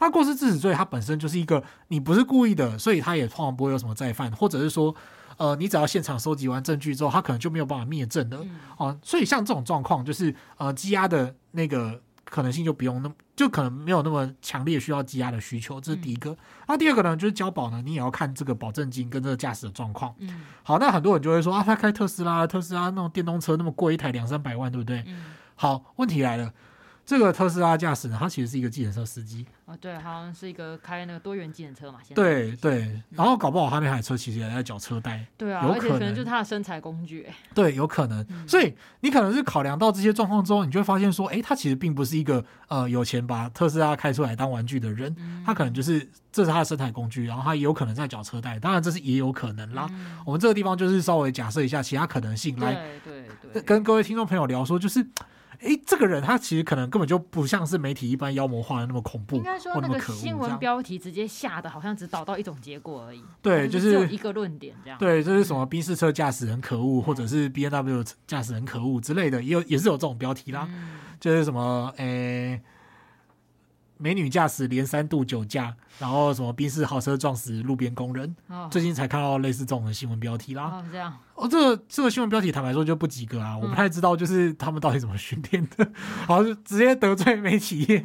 [0.00, 4.94] 那过失致死罪它本身就是一个你不是故意的，所以他也通常不会有什么再犯，或者是说，
[5.36, 12.00] 呃，你只要现场收集完证据之后，他可能就没有办法灭证的，嗯、哦，所以像这种状况，就是呃，羁押的那个。
[12.28, 16.30] 可能性就不用那么，就可能没有那么强烈需要积压的需求，这是第一个。
[16.66, 20.14] 那、嗯啊、第二个呢，就是交保呢，你也要看这个保证金跟这个驾驶的状况。
[20.18, 25.02] 嗯，好，那很多人就会说啊，他开特斯拉，特斯拉那种电动车那么贵，一台两三百万，对不对？
[25.06, 26.52] 嗯，好，问题来了。
[27.06, 29.46] 这个特斯拉驾驶呢，他其实是一个计程车司机。
[29.64, 32.00] 哦，对，好像是一个开那个多元计程车嘛。
[32.02, 35.24] 现在对对，然后搞不好他那台车其实也在缴车贷。
[35.36, 37.24] 对啊，有可能，可能就是他的生财工具。
[37.54, 38.26] 对，有可能。
[38.28, 48.58] 嗯、所以你可能是考量到这些状况之后，你就会发现说，哎，他其实并不是一个呃有钱把特斯拉开出来当玩具的人，嗯、他可能就是这是他的生财工具，然后他也有可能在缴车贷。
[48.58, 49.86] 当然，这是也有可能啦。
[49.92, 55.06] 嗯、我们这个地方就是稍微假设一下其他可能性来，对对对，跟各位听众朋友聊说，就是。
[55.60, 63.22] 哎，这个人他其实可能根本就不像是媒体一般妖魔化的那么恐怖，应该说那个新闻标题直接吓的好像只导到一种结果而已。
[63.42, 64.98] 对，就是只有一个论点这样。
[64.98, 70.68] 对，就是什么宾士车驾驶人可恶，或者是 B N W 驾驶人可恶之类的，也有也是有这种标题啦。
[70.70, 72.60] 嗯、就是什么，诶。
[73.98, 78.36] 美女驾驶连三度酒驾，然后什么宾士豪车撞死路边工人。
[78.48, 80.64] 哦、最近才看到类似这种的新闻标题啦。
[80.64, 81.16] 哦，这样。
[81.34, 85.90] 哦，这个这个新闻标题坦白说就不及格啊，嗯、我不太知道就是他们到底怎么训练的，
[86.26, 88.04] 好像直接得罪媒体业。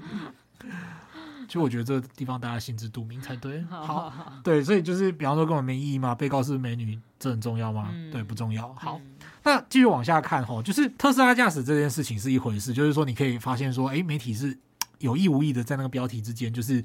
[1.47, 3.61] 其实我觉得这个地方大家心知肚明才对。
[3.69, 7.89] 好，好，好，对，所以就是比方说根本没意义嘛，被告是美女，这很重要吗？
[7.91, 8.73] 嗯、对，不重要。
[8.75, 9.11] 好，嗯、
[9.43, 14.57] 那继续往下看哈，就是特斯拉驾驶这件事情是一回事，就是说你可以发现说，哎，媒体是。
[15.01, 16.83] 有意无意的在那个标题之间，就是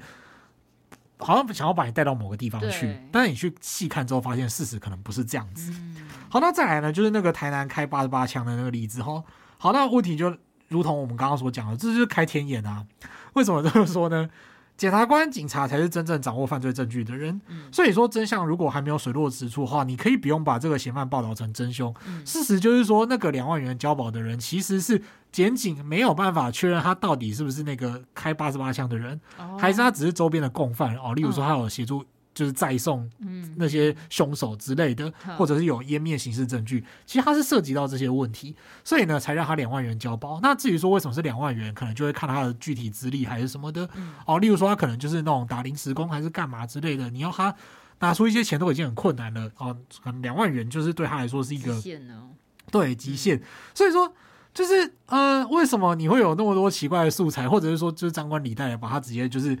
[1.17, 5.71] 好像想要把你带到某个地方去，但是你去细看之后，发现事实可能不是这样子。
[5.71, 9.23] 嗯、好，那再来呢，就是那个台南开八十八枪的那个例子哈。
[9.57, 10.35] 好，那问题就
[10.67, 12.85] 如同我们刚刚所讲的，这就是开天眼啊。
[13.33, 14.29] 为什么这么说呢？
[14.77, 21.93] 检察官、警察才是真正掌握犯罪证据的人，嗯、所以说真相如果还没有水落石出的话，你可以不用把这个嫌犯报道成真凶。
[22.07, 31.13] 嗯、事实就是说，那个两万元交保的人其实是检警没有办法确认他到底是不是那个开八十八枪的人，哦、还是他只是周边的共犯哦。
[31.15, 32.05] 例如说，他有协助。
[32.37, 33.09] 就是再送
[33.55, 40.39] 那些凶手之类的，嗯、或者是有湮灭刑事证据，其实他是涉及到这些问题，所以呢才让他两万元交保。
[40.39, 43.89] 那至于说为什么是两万元，可能就会看他的具体资历还是什么的。
[43.95, 47.55] 嗯、哦，例如说他可能就是那种打临时工还是干嘛之类的，你要他
[48.01, 52.21] 拿出一些钱都已经很困难了哦，可能两万元就是对他来说是一个极限呢。
[52.69, 53.35] 对，极限。
[53.37, 53.41] 嗯、
[53.73, 54.13] 所以说
[54.53, 59.57] 就是呃，为什么你会有那么多奇怪的素材，或者是说就是张冠李戴的把他直接就是。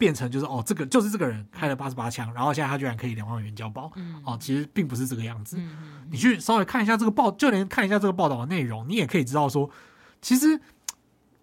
[0.00, 5.60] 变成就是哦，这个就是这个人开了八十八枪，然后现在他居然可以两万元交保，嗯、哦，其实并不是这个样子。
[6.10, 9.70] 你去稍微看一下这个报，就连看一下这个报道的内容，你也可以知道说，
[10.22, 10.58] 其实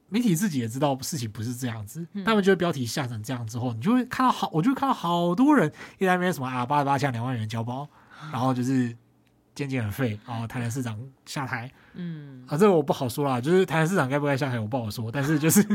[0.09, 2.03] 媒体自己也知道事情不是这样子。
[2.13, 7.87] 嗯、他们就会标题下成这样之后，你就会看到好，我就会看到好多人一直在那边什么啊，八十八枪两万元交保，
[8.31, 8.97] 然后就是。
[9.57, 10.45] 渐渐很废啊！
[10.45, 15.11] 台南市长下台，嗯啊，这个我不好说啦，就是台南市长该不该下台，我不好说。
[15.11, 15.67] 但是就是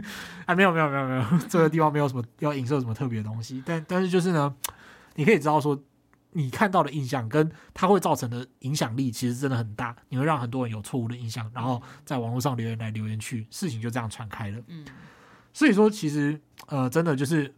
[0.47, 3.61] 啊，没有没有没有没有， 这个地方没有什么要影射什么特别的东西。
[3.67, 4.55] 但但是就是呢，
[5.17, 5.77] 你可以知道说，
[6.31, 9.97] 你看到的印象跟它会造成的影响力，其实真的很大。
[10.11, 14.63] 你会让很多人有错误的印象，然后在网络上留言来留言去，事情就这样传开了。
[14.69, 14.85] 嗯，
[15.53, 17.53] 所以说其实呃，真的就是。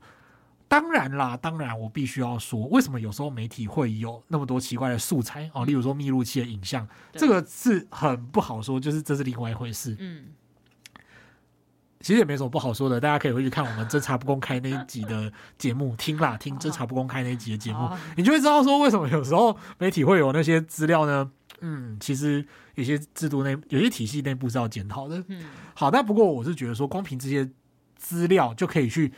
[0.66, 5.64] 当然啦，当然，我必须要说，为什么有时候媒体会有那么多奇怪的素材哦？
[5.64, 9.94] 例如说密录器的影像，这个是很不好说，就是这是另外一回事。
[10.00, 10.24] 嗯，
[12.00, 21.31] 其实也没什么不好说的，大家可以回去看我们侦查不公开那一集的节目，听啦，听 侦查不公开那一集的节目，你就会知道说为什么有时候媒体会有那些资料呢？
[21.61, 25.22] 嗯，其实有些制度内有些体系内部是要检讨的。
[25.29, 27.48] 嗯，好，但不过我是觉得说，光凭这些
[27.96, 29.12] 资料就可以去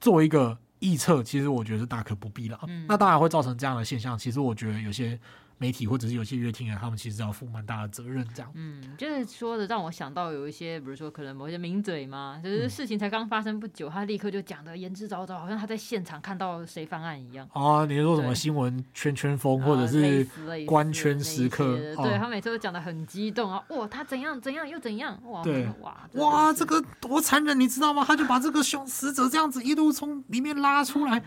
[0.00, 0.58] 做一个。
[0.80, 4.18] 臆测其实我觉得是大可不必了，嗯、那当然会造成这样的现象。
[4.18, 5.18] 其实我觉得有些
[5.58, 8.50] 媒体或者是有些乐听人，他们其实要负蛮大的责任，这样。
[8.54, 17.48] 嗯，就是说的让我想到有一些，比如说可能某些名嘴嘛，就是事情才刚发生不久，嗯、他立刻就讲的言之凿凿，好像他在现场看到谁犯案一样。
[17.52, 20.26] 啊，你是说什么新闻圈圈风，或者是
[20.66, 21.74] 官圈时刻？
[21.96, 28.04] 啊、对他每次都讲的很激动啊，哇，他怎样怎样又怎样，哇，对，哇，哇，这个多残忍，你知道吗？
[28.06, 31.22] 他就把这个凶死者这样子一路从里面拉出来。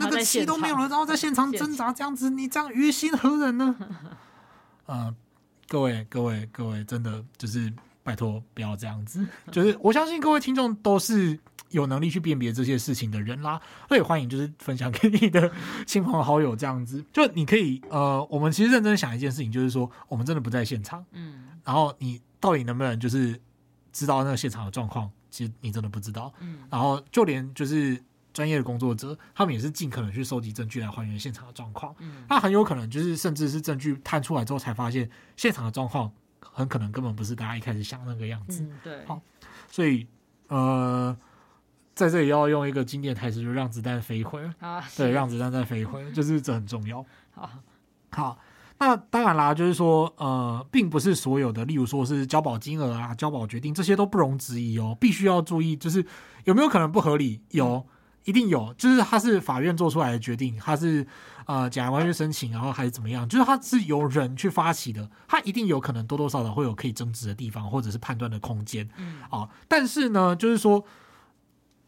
[0.00, 3.76] 那个气都没有了，然后在 现场挣扎，这样子，你这样于心何忍呢？
[4.86, 5.14] 呃，
[5.68, 9.26] 各位各位各位，真的就是拜托不要这样子。
[9.52, 11.38] 就是我相信各位听众都是
[11.70, 15.50] 有能力去辨别这些事情的人啦，所以欢迎就是分享给你的
[15.86, 17.04] 亲朋好友这样子。
[17.12, 23.38] 就你可以呃，我们其实认真想一件事情，就是说我们真的不在现场，嗯，然后你到底能不能就是
[23.92, 25.10] 知道那个现场的状况？
[25.30, 28.02] 其实你真的不知道，嗯，然后就连就是。
[28.38, 31.92] 专业的工作者，他们也是尽可能去收集证据来还原现场的状况。
[31.98, 36.08] 嗯，那很有可能就是，甚至是证据探出来之后，才发现现场的状况
[36.40, 38.62] 很可能根本不是大家一开始想那个样子。
[38.62, 39.04] 嗯，对。
[39.06, 39.20] 好，
[39.68, 40.06] 所以
[40.46, 41.18] 呃，
[41.96, 44.54] 在这里要用一个经典台词，就是让子弹飞一会儿。
[44.64, 47.04] 啊，对，让子弹再飞一会儿， 就是这很重要。
[47.34, 47.50] 好，
[48.12, 48.38] 好，
[48.78, 56.06] 那当然啦，就是说呃，并不是所有的，例如说是交保金额啊、交保决定这些都不容置疑哦，必须要注意，就是
[56.44, 57.42] 有没有可能不合理？
[57.50, 57.84] 有。
[58.28, 61.06] 一定有，就是他是法院做出来的决定，他是
[61.46, 63.26] 呃检察官去申请，然后还是怎么样？
[63.26, 68.86] 就是他是由人去发起的，他一定有可能多多少少会有可以争执的地方，或者是判断的空间。
[68.98, 70.84] 嗯，啊，但是呢，就是说。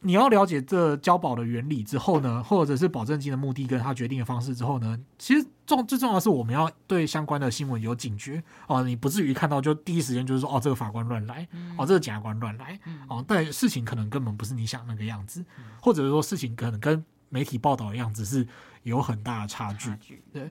[0.02, 15.44] 你要了解这交保的原理之后呢，或者是保证金的目的跟它决定的方式之后呢，其实重最重要的是我们要对相关的新闻有警觉哦，你不至于看到就第一时间就是说哦，这个法官乱来，哦，这个检察官乱来，哦，但事情可能根本不是你想那个样子，
[15.82, 18.46] 或者是说事情可能跟媒体报道的样子是
[18.84, 19.92] 有很大的差距，
[20.32, 20.50] 对。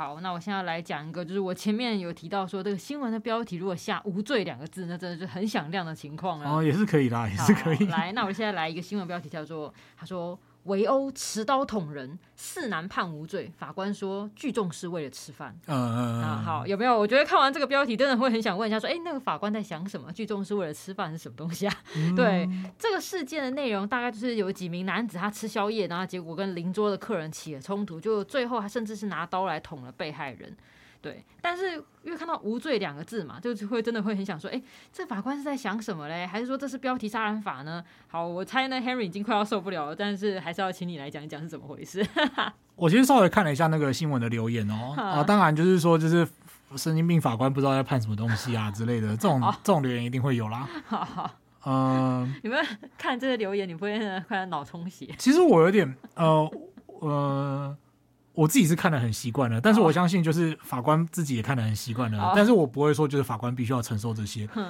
[0.00, 6.50] 好，那我现在来讲一个，就是我前面有提到说，这个新闻的标题如果下“无罪”两个字，那真的是很响亮的情况了。
[6.50, 7.86] 哦，也是可以啦，也是可以。
[7.88, 10.40] 来，那我现在来一个新闻标题，叫做他说。
[10.64, 13.50] 围殴持刀捅人，四男判无罪。
[13.56, 15.58] 法官说聚众是为了吃饭。
[15.66, 16.42] 嗯嗯嗯。
[16.42, 16.98] 好，有没有？
[16.98, 20.12] 我觉得看完这个标题，真的会很想问一下，说，哎，那个法官在想什么？
[20.12, 21.74] 聚众是为了吃饭是什么东西啊？
[21.96, 30.54] 嗯、对，这个事件的内容大概就是有几名男子他吃宵夜，然后结果跟邻桌的客人起了冲突，就最后他甚至是拿刀来捅了被害人。
[31.02, 36.26] 对，但是因为看到“无罪”两个字嘛，就是会真的会很想说，哎，这法官是在想什么嘞？
[36.26, 37.82] 还是说这是标题杀人法呢？
[38.06, 42.06] 好，我猜呢，Henry 已经快要受不了了，但是还是要请你来讲一讲是怎么回事。
[42.76, 46.28] 我其实稍微看了一下那个新闻的留言哦，啊，当然就是说，就是
[46.76, 50.68] 神经病法官不知道在判什么东西啊之类的，这种、哦、这种留言一定会有啦。
[50.86, 51.30] 好好，
[51.64, 52.62] 嗯、呃，你们
[52.98, 55.14] 看这些留言，你不会快脑充血？
[55.16, 56.50] 其实我有点，呃，
[57.00, 57.76] 呃。
[58.32, 62.32] 我自己是看得很习惯了，但是我相信就是法官自己也看得很习惯了，oh.
[62.34, 64.64] 但是我不会说就是法官必须要承受这些，oh.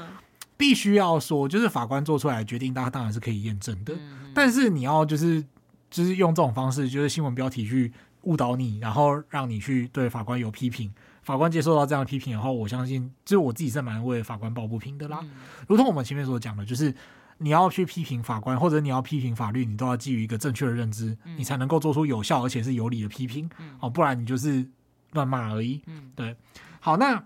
[0.57, 5.45] 必须要说就是法官做出来的决定，大家当然是可以验证的，嗯、但是你要就是
[5.91, 7.93] 就是用这种方式，就是新闻标题去
[8.23, 10.91] 误导你，然后让你去对法官有批评，
[11.23, 15.31] 法官接受到这样的批评，然后我相信就是我自己是蛮为法官抱不平的啦，嗯、
[15.69, 16.95] 如同我们前面所讲的，就是。
[17.43, 23.49] 你要去批评法官，或者你要批评法律，你都要基于一个正确的认知，嗯、你才能够做出有效而且是有理的批评。
[23.59, 24.65] 嗯、哦，不然你就是
[25.13, 25.81] 乱骂而已。
[25.87, 26.37] 嗯，对。
[26.81, 27.25] 好，那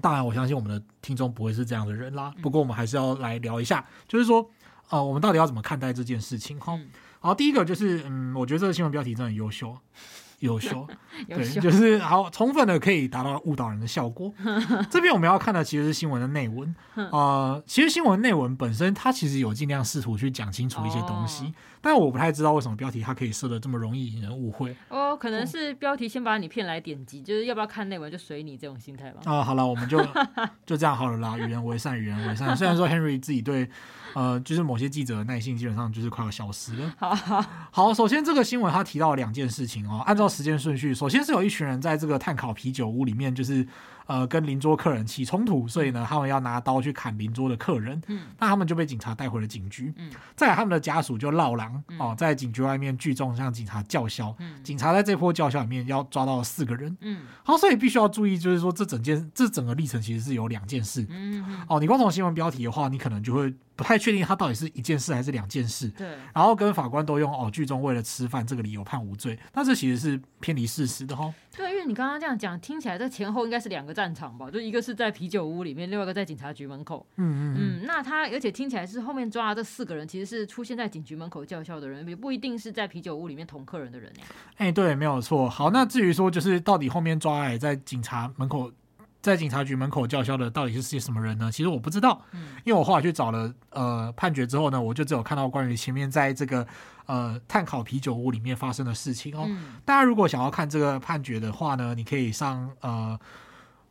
[0.00, 2.34] 当然，我相信我们的听众不会是这样的人啦。
[2.40, 4.50] 不过，我们还是要来聊一下，嗯、就是说，
[4.88, 6.58] 呃，我们到底要怎么看待这件事情？
[6.58, 6.88] 哈、嗯。
[7.20, 9.76] 好，第一个就是，嗯，我觉得这个新闻标题真的很优秀。
[10.40, 10.86] 优秀，
[11.28, 14.32] 对，就是好充分的可以达到误导人的效果。
[14.90, 24.76] 这边我们要看的其实是新闻的内文，呃，其实新闻内文本身它其实有尽量试图去讲清楚一些东西，哦、但我不太知道为什么标题它可以设的这么容易引人误会。
[24.88, 29.20] 哦，可能是标题先把你骗来点击，就是要不要看内文就随你这种心态吧。
[29.24, 29.98] 啊、呃，好了，我们就
[30.66, 32.54] 就这样好了啦，与人为善，与人为善。
[32.56, 33.68] 虽然说 Henry 自己对。
[34.14, 36.92] 呃，就是某些记者的耐性基本上就是快要消失了。
[36.96, 43.66] 好，好，好，首先这个新闻他提到了两件事情哦，按照时间顺序，首先是有一群人在这个碳烤啤酒屋里面，就是。
[44.06, 48.00] 呃，跟邻桌客人起冲突，所以呢，他们要拿刀去砍邻桌的客人。
[48.08, 49.92] 嗯，那他们就被警察带回了警局。
[49.96, 54.34] 嗯，再来他们的家属就闹狼哦，在警局外面聚众向警察叫嚣。
[54.38, 56.96] 嗯，警察在这波叫嚣里面要抓到了四个人。
[57.00, 61.06] 嗯，好，所以必须要注意，就是说这整件这整个历程其实是有两件事。
[61.10, 65.88] 嗯哦，你光从新闻标题的话，你可能就会不太确定他到底是一件事还是两件事。
[65.88, 71.32] 对，然后跟法官都用哦，聚众为了吃饭这个理由判无罪，那这其实是偏离事实的哈。
[71.56, 71.74] 对。
[71.74, 74.50] 因为你刚刚这样讲，听起来这前后应该是两个战场吧？
[74.50, 77.06] 就一个是在啤酒屋里面，另外一个在警察局门口。
[77.16, 77.86] 嗯嗯嗯。
[77.86, 84.24] 那他而且听起来是后面抓的这四个人，其实是出现在警局门口叫嚣的人，也不一定是在啤酒屋里面捅客人的人呀。
[84.56, 85.48] 哎、欸，对，没有错。
[85.48, 88.72] 好，那至于说就是到底后面抓来在警察门口。
[89.22, 91.50] 在警察局门口叫嚣的到底是些什么人呢？
[91.50, 92.20] 其实我不知道，
[92.62, 96.66] 因为我后来去找了呃判决之后呢，我就只有看到关于前面在这个
[97.06, 99.48] 呃碳烤啤酒屋里面发生的事情哦。
[99.82, 103.18] 大家如果想要看这个判决的话呢，你可以上呃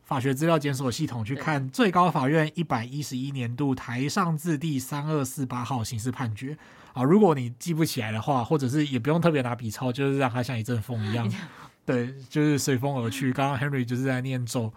[0.04, 6.56] 法学资料检索系统去看最高法院一百一十一年度台上字第三二四八号刑事判决
[6.92, 7.02] 啊。
[7.02, 11.28] 如果你记不起来的话，或者是也不用特别拿笔抄，就是让它像一阵风一样，
[11.86, 13.32] 对，就是随风而去。
[13.32, 14.72] 刚刚 Henry 就是在念咒。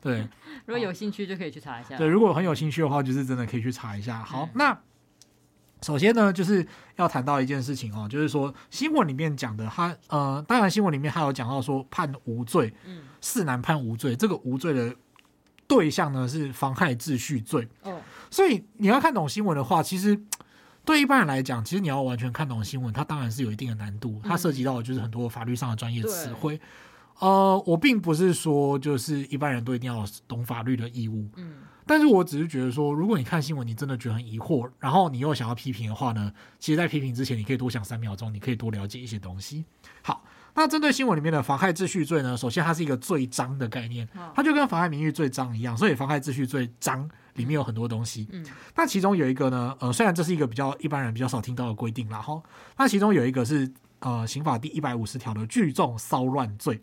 [0.00, 0.26] 对，
[0.66, 1.96] 如果有兴趣就可以去查一下。
[1.96, 4.24] 对，如果很有兴趣的话，就是真的可以去查一下。
[4.24, 4.76] 好，那
[5.84, 6.66] 首先呢，就是
[6.96, 14.96] 要谈到一件事情哦，就是说新闻里面讲的，他呃，当然新闻里面还有讲到说判无罪，嗯，四男判无罪，这个无罪的
[15.66, 17.68] 对象呢是妨害秩序罪。
[17.82, 20.18] 哦，所以你要看懂新闻的话，其实
[20.86, 26.58] 对一般人来讲，其实你要完全看懂新闻，它当然是有一定的难度，它涉及到的就是很多法律上的专业词汇。
[27.18, 39.64] 呃，我并不是说就是一般人都一定要懂法律的义务，嗯，但是我只是觉得说，如果你看新闻，你真的觉得很疑惑，然后你又想要批评的话呢，其实，在批评之前，你可以多想三秒钟，你可以多了解一些东西。
[40.02, 40.24] 好，
[40.54, 52.42] 那针对新闻里面的妨害秩序罪呢，首先它是一个罪章的概念，它就跟妨害名誉罪章一样，所以妨害秩序罪章里面有很多东西，嗯，那其中有一个呢，呃，虽然这是一个比较一般人比较少听到的规定啦，哈，
[52.76, 53.70] 那其中有一个是。
[54.00, 56.78] 呃，刑法第一百五十条的聚众骚乱罪。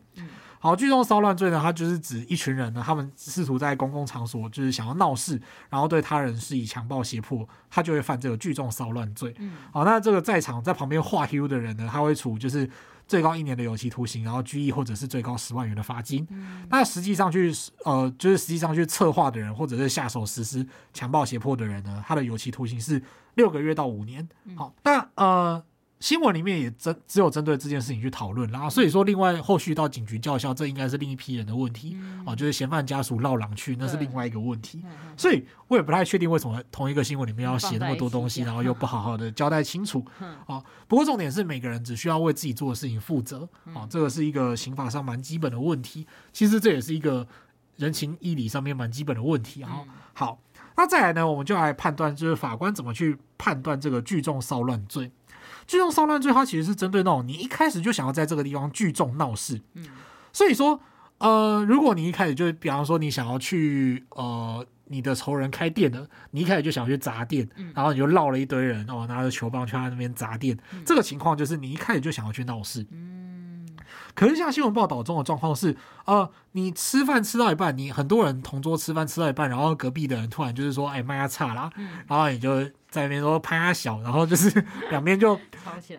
[0.61, 5.41] 好，聚众骚乱罪呢，它就是指一群人呢，他们试图在公共场所就是想要闹事，
[5.71, 9.35] 然后对他人施以强暴胁迫，他就会犯这个聚众骚乱罪。
[9.73, 12.69] 好，那这个在场在旁边画 Q 的人呢，他会处就是
[13.07, 16.27] 最高一年的有期徒刑，然后拘役或者是最高十万元的罚金。
[16.69, 17.51] 那实际上去
[17.83, 23.01] 呃，就是实际上去策划的人或者是下手实施强暴胁迫的人呢，他的有期徒刑是
[23.33, 24.29] 六个月到五年。
[24.55, 25.63] 好，那呃。
[26.01, 31.95] 新闻里面也针只有针对这件事情去讨论，然后所以说另外后续到警局叫嚣，这应该是另一批人的问题
[32.25, 34.83] 啊，就是嫌犯家属绕狼去，那是另外一个问题。
[35.15, 40.03] 所以我也不太确定为什么同一个新闻里面要写那么多东西，然后又不好好的交代清楚
[40.47, 40.59] 啊。
[40.87, 46.07] 不过重点是每个人只需要为自己做的事情负责啊，这个是一个刑法上蛮基本的问题。
[46.33, 47.27] 其实这也是一个
[47.77, 49.83] 人情义理上面蛮基本的问题啊。
[50.13, 50.39] 好，
[50.75, 55.11] 那再来呢，我们就来判断，就是法官怎么去判断这个聚众骚乱罪。
[55.67, 59.85] 聚众骚乱罪，它其实是针对那种你一开始就想要在这个地方聚众闹事，嗯，
[60.33, 60.79] 所以说，
[61.19, 73.65] 呃，如果你一开始就，比方说你想要去，呃，你的仇人开店的，你一开始就想要去砸店，然后你就绕了一堆人，哦，拿着球棒去他那边砸店，这个情况就是你一开始就想要去闹事，嗯，
[74.13, 81.69] 可是像新闻报道中的状况是，呃，你吃饭吃到一半，你很多人同桌吃饭吃到一半，然后隔壁的人突然就是说，哎，麦呀差啦，
[82.07, 82.69] 然后你就。
[82.91, 85.39] 在那边说拍他小，然后就是 两边就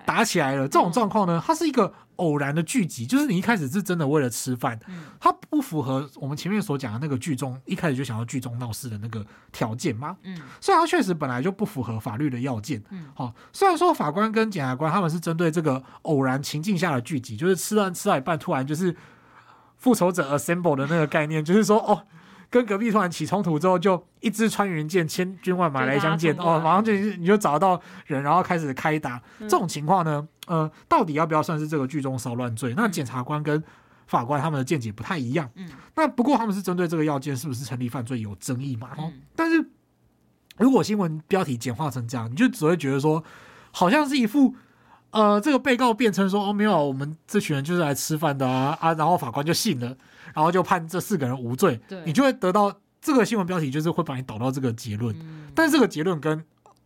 [0.05, 0.69] 打起来了。
[0.69, 4.79] 这种状况呢，它是一个偶然的聚集，就是你一开始是真的为了吃饭，
[5.19, 10.15] 它不符合我们前面所讲的那个聚众，一开始就想要聚众闹事的那个条件吗？
[10.23, 12.83] 嗯，所以它确实本来就不符合法律的要件。
[12.91, 18.95] 嗯，好，虽然说法官跟检察官他们是针对这个偶然情境下的聚集，就是吃完吃到一半，突然就是
[19.79, 22.05] 复仇者 assemble 的那个概念，就是说哦。
[22.53, 29.17] 跟隔壁突然起冲突之后，就一支穿云箭，千军万马来相见哦，马上就你就找到人，然后开始开打。
[29.39, 32.75] 嗯、这种情况呢，呃，到底要不要算是这个聚众骚乱罪？
[32.77, 33.65] 那检察官跟
[34.07, 35.49] 法官他们的见解不太一样。
[35.55, 38.91] 嗯，那不过他们是针对这个要件是不是成立犯罪有争议嘛？
[38.99, 39.67] 哦、嗯，但是
[40.59, 43.25] 如果新闻标题简化成这样，你就只会觉得说，
[43.71, 44.55] 好像是一副
[45.13, 49.97] 呃，这个被告辩称说哦，没有，我们这群人就是来吃饭的啊啊，然后法官就信了。
[50.35, 55.15] 然后就判这四个人无罪，对你就会得到这个新闻标题，就是会把你导到这个结论。
[55.21, 56.43] 嗯、但是这个结论跟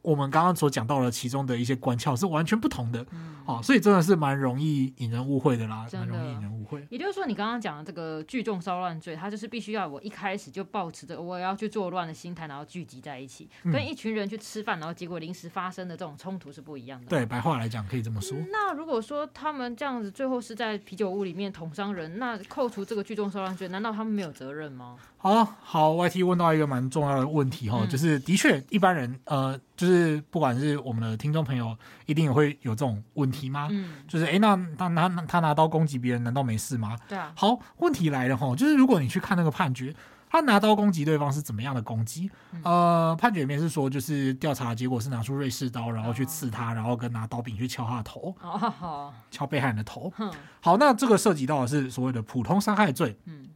[0.07, 6.87] 我们刚刚所讲到了其中的一些关窍是完全不同的，嗯、哦，所以真的是蛮容易引人误会的啦，蛮容易引人误会。
[6.91, 17.07] 也就是说，你刚刚讲的这个聚众骚乱罪，它就是必须要我一开始就抱持着我要去作乱的心态，然后聚集在一起，嗯、跟一群人去吃饭，然后结果临时发生的这种冲突是不一样的。
[17.09, 18.39] 对，白话来讲可以这么说。
[18.53, 24.95] 那如果说他们这样子最后是在啤酒屋里面捅伤人，那扣除这个聚众骚乱罪，难道他们没有责任吗？
[25.19, 33.69] 好好，YT 问到一个蛮重要的问题哈，嗯、就是的确一般人呃，就是不管是我们的听众朋友，一定也会有这种问题吗？
[33.71, 36.97] 嗯，就是哎，那他拿他拿刀攻击别人，难道没事吗？
[37.09, 37.33] 对啊。
[37.37, 39.95] 好，问题来了哈，就是如果你去看那个判决，
[40.29, 42.31] 他拿刀攻击对方是怎么样的攻击？
[42.53, 50.13] 嗯、呃，判决里面是说，就是调查结果是拿出瑞士刀，然后去刺他，然后跟拿刀柄去敲他的头，哦、敲被害人的头。
[50.19, 53.17] 嗯、好，那这个涉及到的是所谓的普通伤害罪。
[53.27, 53.47] 嗯、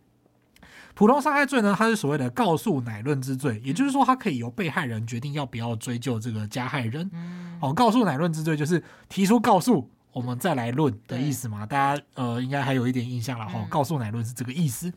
[0.95, 7.09] 普通伤害罪呢，它是所谓的告诉乃论之罪，也就是说，它可以由被害人决定要不要追究这个加害人。
[7.12, 9.88] 嗯、哦，告诉乃论之罪就是提出告诉。
[10.12, 13.64] 我们再来论的意思嘛，大家呃应该还有一点印象了哈。
[13.70, 14.93] 告诉乃论是这个意思。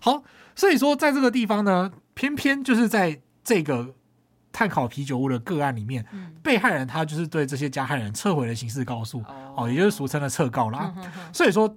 [0.00, 0.24] 好，
[0.56, 3.94] 所以说在这个地方呢，偏偏就是在这个
[4.50, 6.04] 碳烤啤酒屋的个案里面，
[6.42, 9.22] 被害人他就是对这些加害人撤回了刑事告诉，
[9.56, 10.92] 哦，也就是俗称的撤告啦。
[11.32, 11.72] 所以说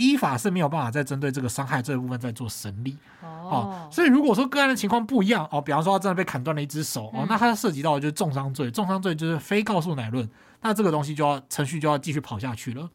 [0.00, 2.96] 依法是没有办法再针对这个伤害这部分再做审理。
[3.22, 10.28] 哦，所以如果说个案的情况不一样哦，比方说他真的被砍断了一只手哦，那他涉及到的就是重伤罪，重伤罪就是非告诉乃论。
[10.62, 12.88] 那这个东西就要程序就要继续跑下去了，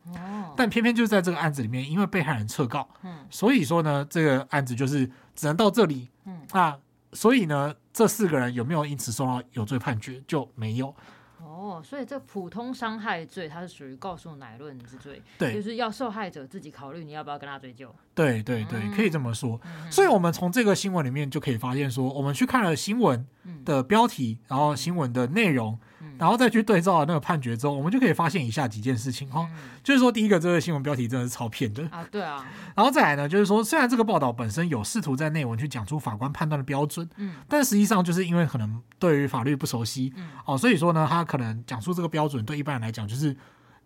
[0.56, 2.88] 但偏偏就是在这个案子里面，因为被害人撤告，
[3.30, 6.08] 所以说呢，这个案子就是只能到这里，
[6.54, 6.78] 那
[7.14, 10.96] 所以呢，这四个人有没有因此受到有罪判决就没有。
[11.42, 17.94] 哦，所以这普通伤害罪它是属于告诉乃论之罪，对，就是要受害者自己考虑你要不要跟他追究。
[18.16, 19.62] 对对对，可以这么说。
[19.92, 23.24] 所以我们从这个新闻里面就可以发现说，我们去看了新闻
[23.64, 25.78] 的标题，然后新闻的内容。
[26.18, 29.50] 然后再去对照那个判决之后，我们就可以发现以下几件事情哈，
[29.84, 32.46] 就是说第一个，这个新闻标题真的是超骗的啊，对啊。
[32.74, 43.36] 然后再来呢，就是说虽然这个报道本身有试图在内文去讲出法官判断的标准，嗯，但实际上就是因为可能对于法律不熟悉，嗯，哦，所以说呢，他可能讲出这个标准对一般人来讲就是。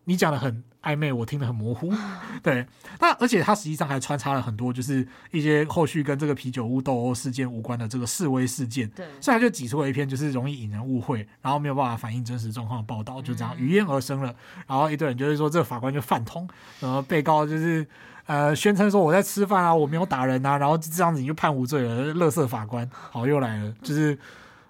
[0.10, 1.94] 你讲的很暧昧，我听得很模糊。
[2.42, 2.66] 对，
[3.00, 8.90] 那而且他实际上还穿插了很多，就是一些后续跟这个啤酒屋斗殴事件无关的这个示威事件。
[8.90, 14.34] 对，所以他就挤出了一篇就是容易引人误会，然后没有办法反映真实状况的报道，就这样于焉而生了。
[14.66, 16.50] 然后一堆人就是说，这个法官就犯通，
[16.80, 17.86] 然后被告就是
[18.26, 22.16] 呃宣称说我在吃饭啊，我没有打人啊，然后这样子你就判无罪了。
[22.16, 24.18] 乐色法官，好又来了，就是。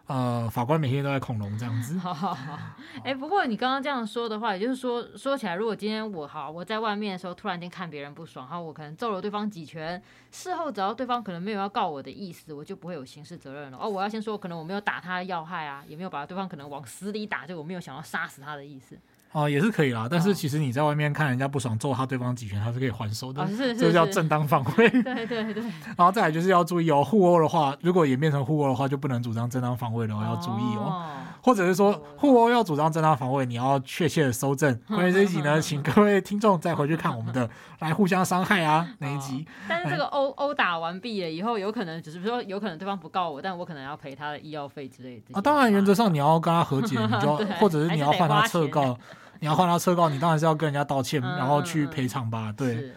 [0.10, 1.96] 呃，法官每天都在恐龙这样子。
[2.02, 2.58] 好好好，
[3.04, 10.02] 哎、不过你刚刚这样说的话，也就是说，说起来，如果今天我好我在外面的时候，突然间看别人不爽，好我可能揍了对方几拳，
[10.32, 13.78] 事后只要对方可能没有要告我的意思，我就不会有刑事责任了。
[13.80, 18.98] 哦，我要先说，可能我没有打他要害啊，也没有把对方可能往死里打，就我没有想要杀死他的意思。
[19.32, 24.90] 哦，也是可以啦，但是其实你在外面看人家不爽，揍他对方几拳，他是可以还手的，这个叫正当防卫。
[25.04, 25.64] 对对对。
[25.96, 31.04] 然后再来就是要注意哦，互殴的话，如果演变成互殴的话，就不能主张正当防卫了，要注意哦。
[31.42, 34.80] 或者是说互殴要主张正当防卫，你要确切的搜证。
[34.88, 39.46] 关于这一集呢，请各位听众再回去看我们的来互相伤害啊 那一集。
[39.68, 45.34] 但是这个殴殴打完毕了以后，有可能只是说有可能对方不告我，但我可能要赔他的医药费之类的。
[45.34, 48.98] 啊，当然原则上你要跟他和解，你就 要或者是你要换他撤告。
[49.42, 52.54] 你要换他撤告，你当然是要跟人家道歉，然后去赔偿吧。
[52.58, 52.92] 对，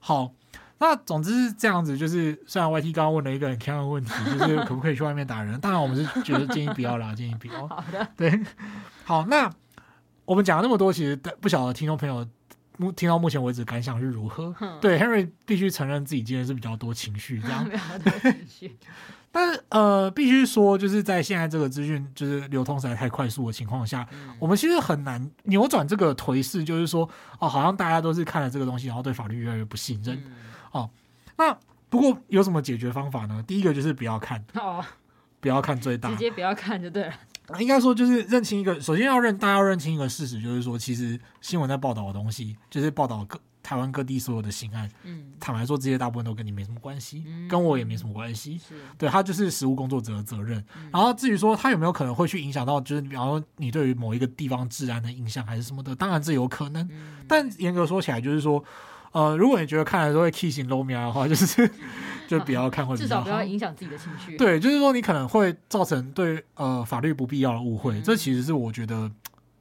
[0.00, 0.28] 好，
[0.78, 1.96] 那总之是这样子。
[1.96, 5.58] 就是虽然 YT 刚刚问了一个很坑的问题，就是 可不可以去外面打人？
[5.60, 7.66] 当然，我们是觉得建议不要啦，建议不要。
[7.66, 8.40] 好的，对，
[9.04, 9.50] 好，那
[10.24, 12.26] 我们讲了那么多，其实不晓得听众朋友
[12.76, 14.54] 目听到目前为止感想是如何？
[14.60, 17.66] 嗯、对，Henry 必须承认自己今天是比较多情绪，这样。
[19.32, 26.64] 但是呃，必须说，就是在现在这个资讯就是流通实在太快速的情况下，嗯、我们其实很难扭转这个颓势。
[26.64, 27.06] 就是说，
[27.38, 30.16] 哦，好像大家都是看了这个东西，然后对法律越来越不信任。
[30.16, 30.32] 嗯、
[30.76, 30.90] 哦，
[31.36, 31.56] 那
[31.88, 33.42] 不过有什么解决方法呢？
[33.46, 34.84] 第一个就是不要看，哦，
[35.40, 37.14] 不要看最大，直接不要看就对了。
[37.58, 43.40] 应该说就是认清一个，首先要认大家要认清一个事实，就是说，其实新闻在报道的东西，就是报道各。
[43.62, 48.56] 台湾各地所有的刑案，嗯，坦白说，这些大部分都跟你没什么关系，嗯、跟我也没什么关系。
[48.58, 50.64] 是对，他就是实务工作者的责任。
[50.76, 56.88] 嗯、然后至于说他有没有可能会去影响到，就是比方说你对于某一个地方治安的印象还是什么的，当然这有可能。
[56.92, 58.64] 嗯、但严格说起来，就是说，
[59.16, 61.70] 呃，如果你觉得看了都会起心撸命的话，就是
[62.28, 64.36] 就不要看会比较好，至少不要影响自己的情绪。
[64.36, 69.10] 对，就是说你可能会造成对呃法律不必要的误会，嗯、这其实是我觉得。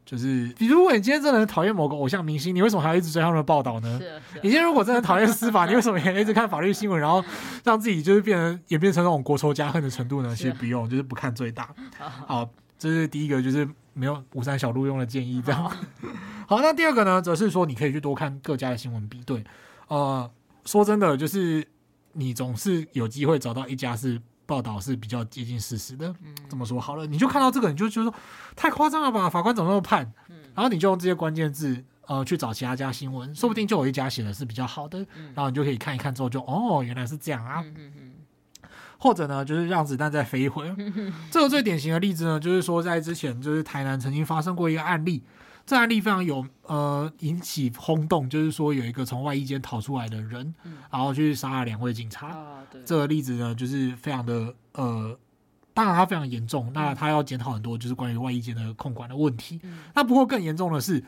[0.05, 3.97] 就是，比如，果你今天真的很讨厌某个偶像明星，你为什么还要一直追他们的报道呢？
[3.99, 7.25] 是是，你今天如果真的讨厌司法，你为什么也一直看法律新闻，然后
[7.63, 10.35] 让自己就是变成演变成那种国仇家恨的程度呢？
[10.35, 11.73] 其实不用，就是不看最大。
[12.27, 12.47] 好，
[12.77, 15.41] 这是第一个，就是没有五三小路用的建议。
[15.41, 15.63] 这样。
[16.47, 19.43] 好，那第二个呢，则是说你可以去多看各家的新闻比对。
[19.87, 20.29] 呃，
[20.65, 21.67] 说真的，就是
[22.13, 24.21] 你总是有机会找到一家是。
[24.47, 26.13] 报道是比较接近事实的，
[26.47, 28.15] 这么说好了，你就看到这个，你就觉得说
[28.55, 29.27] 太夸张了吧？
[29.27, 30.13] 法官怎么那么判？
[30.53, 34.99] 然后你就用这些关键字，呃，去找其他家新闻，说不定就有一家写的是比较好的，
[35.33, 37.65] 然后你就可以看一看之后就哦，原来是这样啊。
[38.97, 40.73] 或者呢，就是让子弹再飞一回。
[41.29, 45.23] 这个最典型的例子呢，就是说在之前就是台南曾经发生过一个案例，
[45.65, 52.29] 这案例非常有呃引起轰动，就是说有一个从外衣间逃出来的人，嗯、然后去杀了两位警察。
[52.29, 55.17] 哦、这个例子呢，就是非常的呃，
[55.73, 59.59] 当然它非常严重，那他要检讨很多，就是关于外衣间的控管的问题。
[59.63, 61.03] 嗯、那不过更严重的是，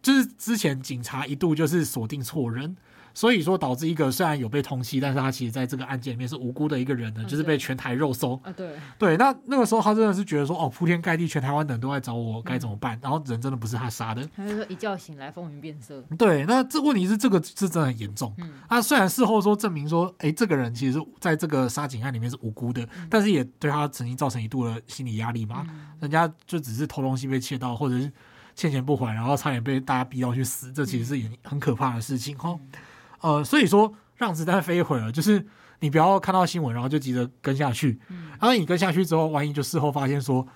[0.00, 2.76] 就是之前警察一度就是锁定错人。
[3.16, 8.52] 所以说导致一个虽然有被通缉，但是他其实在这个案件里面是无辜的一个人呢，就是被全台肉搜啊。
[8.52, 12.98] 对对，那那个时候他真的是觉得说，哦，铺天盖地，全台湾的人都在找我，该怎么办？
[13.00, 14.22] 然后人真的不是他杀的。
[14.36, 16.04] 他就说一觉醒来风云变色。
[16.18, 18.34] 对，那这问题是这个是真的很严重。
[18.36, 25.66] 嗯，他虽然事后说证明说，哎，这个人其实在这个杀警案里面是无辜的，但是也对他曾经造成一度的心理压力嘛。
[26.00, 28.12] 人家就只是偷东西被窃到，或者是
[28.54, 32.54] 欠钱不还，然后差点被大家逼到去死，这其实是很可怕的事情哈。
[33.20, 35.44] 呃，所以说让子弹飞一会儿了，就是
[35.80, 38.00] 你不要看到新闻，然后就急着跟下去。
[38.08, 40.46] 嗯，然后你跟下去之后，万一就事后发现说，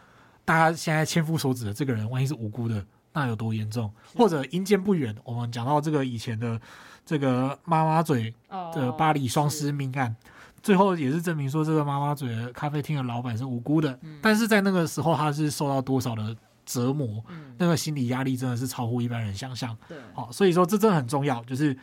[0.44, 2.82] 大家现在千夫所指的这个人，万一是无辜的，
[3.12, 3.92] 那有多严重？
[4.16, 6.58] 或者阴间不远，我们讲到这个以前的
[7.04, 8.34] 这个妈妈嘴
[8.74, 10.16] 的巴黎双尸命案，
[10.62, 13.98] 最后也是证明说这个妈妈嘴的咖啡厅的老板是无辜的。
[14.22, 16.34] 但是在那个时候，他是受到多少的
[16.64, 17.22] 折磨？
[17.58, 19.76] 那个心理压力真的是超乎一般人想象。
[19.86, 21.76] 对，好，所以说这真的很重要，就是。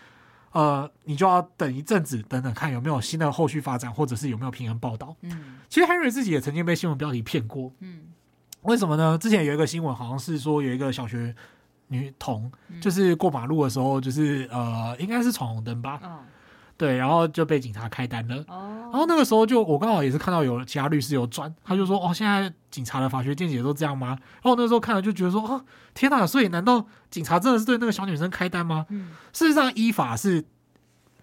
[0.52, 5.16] 呃，你就要等一阵子，等等看有没有新的后续发展，或者是有没有平衡报道。
[5.22, 7.72] 嗯，其实 Henry 自己也曾经被新闻标题骗过。
[7.80, 8.02] 嗯，
[8.62, 9.18] 为什么呢？
[9.18, 11.36] 之前有一个新闻，好像是说有一个小学
[11.88, 16.00] 女童，就是过马路的时候，就是呃，应该是闯红灯吧。
[16.04, 16.20] 哦
[16.78, 18.36] 对，然后就被警察开单了。
[18.48, 24.10] 哦，然后那个时候就我刚好也是看到有其他律师有转，他就说：“哦，现在警察的法学见解都这样吗？”
[24.42, 25.60] 然后那时候看了就觉得说：“啊，
[25.96, 26.26] 天哪！
[26.28, 30.46] 所以难道警察真的是对那个小女生开单吗？”嗯，事实上依法是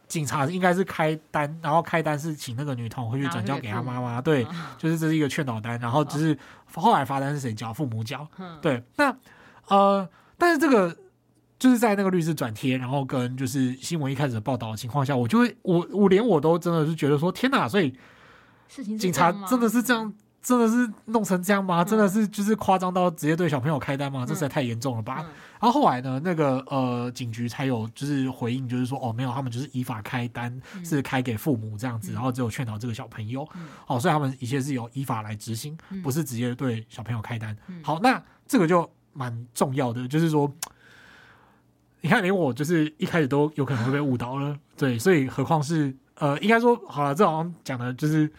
[0.09, 4.21] 警察应该是开单，然后开单是请那个女童回去转交给她妈妈。
[4.21, 4.45] 对，
[4.77, 6.37] 就是这是一个劝导单，然后只是
[6.75, 7.73] 后来罚单是谁交？
[7.73, 8.27] 父母交。
[8.61, 9.17] 对，那
[9.69, 10.97] 呃，但是这个。
[11.59, 17.95] 就是在那个律师转贴，然后跟就是新闻一开始的报道的情况下，我就会我我连我都真的是觉得说天哪，所以
[18.99, 21.85] 警察真的是这样，真的是弄成这样吗？
[21.85, 24.27] 真的是就是夸张到直接对小朋友开单吗？
[24.27, 25.25] 这实在太严重了吧！
[25.61, 33.49] 然后后来呢，那个呃警局才有就是回应，就是说哦没有，他们就是依法开单，是开给父母这样子，然后只有劝导这个小朋友，
[33.87, 37.57] 哦，所以他们一切是由依法来执行，不是直接对小朋友开单。
[37.83, 40.53] 好，那这个就蛮重要的，就是说。
[42.05, 48.31] 你看，连我就是一开始都有可能会被误导了，对，所以何况是呃，应该说好了，这好像讲的就是，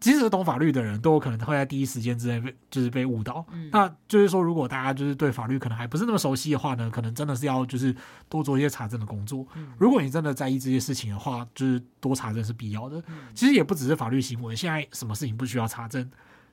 [0.00, 3.46] 即使懂法律的人都有可能会在第一时间之内被就是被误导。
[3.52, 7.94] 嗯、那就是说，如果大家就是对法律可能还不是那么熟悉的话呢，可能真的是要就是
[8.28, 9.46] 多做一些查证的工作。
[9.54, 13.00] 嗯、如果你真的在意这些事情的话，就是多查证是必要的。
[13.06, 16.02] 嗯、其实也不只是法律行为，现在什么事情不需要查证，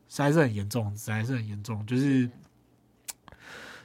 [0.08, 2.30] 实在是很严重，实在是很严重，就是。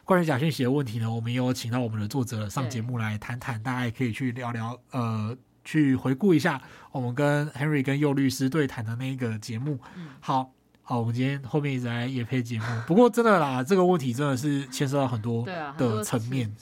[0.04, 5.34] 关于假讯息的问题呢，我们也有请到我们的作者上节目来谈谈，大家也可以去聊聊，呃，
[5.64, 9.78] 去回顾一下我们跟 Henry 跟佑律师对谈的那一个节目。
[9.96, 10.50] 嗯、好
[10.82, 15.46] 好，我们今天后面一直在也配节目，不过真的啦，这个问题真的是牵涉到很多
[15.78, 16.52] 的层面。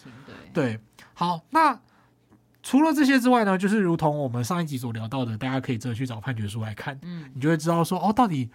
[0.53, 0.79] 对，
[1.15, 1.81] 好，那
[2.63, 8.51] 除了这些之外呢，就是如同我们上一集所聊到的，大家可以真的去找判决书来看，嗯，你就会知道说，哦，到底。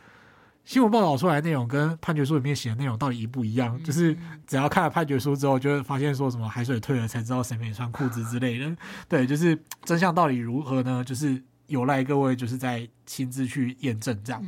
[0.66, 3.82] 新闻报道出来的内容跟判决书里面写的内容到底一不一样？
[3.84, 8.76] 就是只要看了判决书之后，就会发现说什么海水退了才知道谁没穿裤子之类的。
[9.07, 11.03] 对，就是真相到底如何呢？
[11.03, 14.43] 就是有赖各位就是在亲自去验证这样。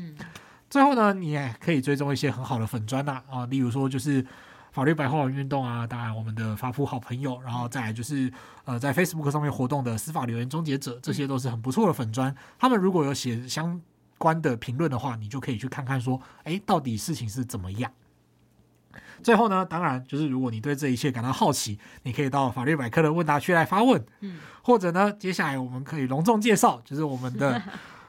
[0.72, 4.26] 最后呢，你也可以追踪一些很好的粉专呐啊，例如说就是
[4.72, 8.32] 法律白话文运动啊，当然我们的法普好朋友，然后再来就是
[8.66, 12.36] 呃在 Facebook 上面活动的司法留言终结者，这些都是很不错的粉专。
[12.58, 13.80] 他们如果有写相
[14.18, 17.92] 关的评论的话，你就可以去看看说，哎，到底事情是怎么样？
[19.22, 27.62] 最后呢，当然就是如果你对这一切感到好奇，你可以到法律百科的问答区来发问，嗯，或者呢，接下来我们可以隆重介绍，就是我们的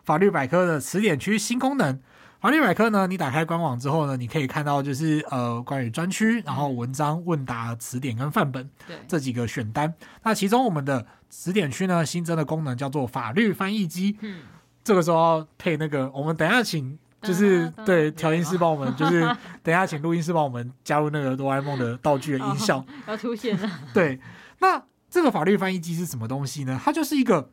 [0.05, 1.99] 法律百科的词典区新功能。
[2.41, 9.93] 法律百科呢，你打开官网之后呢，你可以看到就是呃关于专区，然后文章、问答、词典跟范本，对这几个选单。
[10.23, 14.43] 那其中我们的词典区呢，新增的功能叫做法律翻译机，嗯。
[14.89, 19.21] 这个时候要配那个，我们等一下请，就是对调音师帮我们，就是
[19.63, 23.71] 等一下请录音师帮我们加入那个哆啦 A 梦的道具的音效要出现了。
[23.93, 24.19] 对，
[24.61, 26.81] 那这个法律翻译机是什么东西呢？
[26.83, 27.51] 它就是一个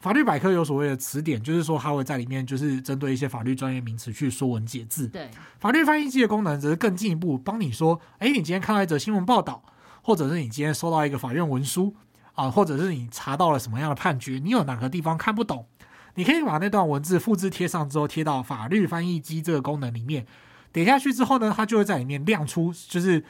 [0.00, 5.08] 法律百科有所谓的词典，就是说它会在里面就是针对一些法律专业名词去说文解字。
[5.08, 9.62] 对，法律翻译机的功能则是更进一步，帮你说，哎，你今天看到一则新闻报道，
[10.02, 11.94] 或者是你今天收到一个法院文书
[12.34, 15.66] 啊，或者是你查到了什么样的判决，你有哪个地方看不懂？
[16.14, 20.26] 你可以把那段文字复制贴上之后，贴到法律翻译机这个功能里面，
[20.72, 23.24] 点下去之后呢，它就会在里面亮出，就是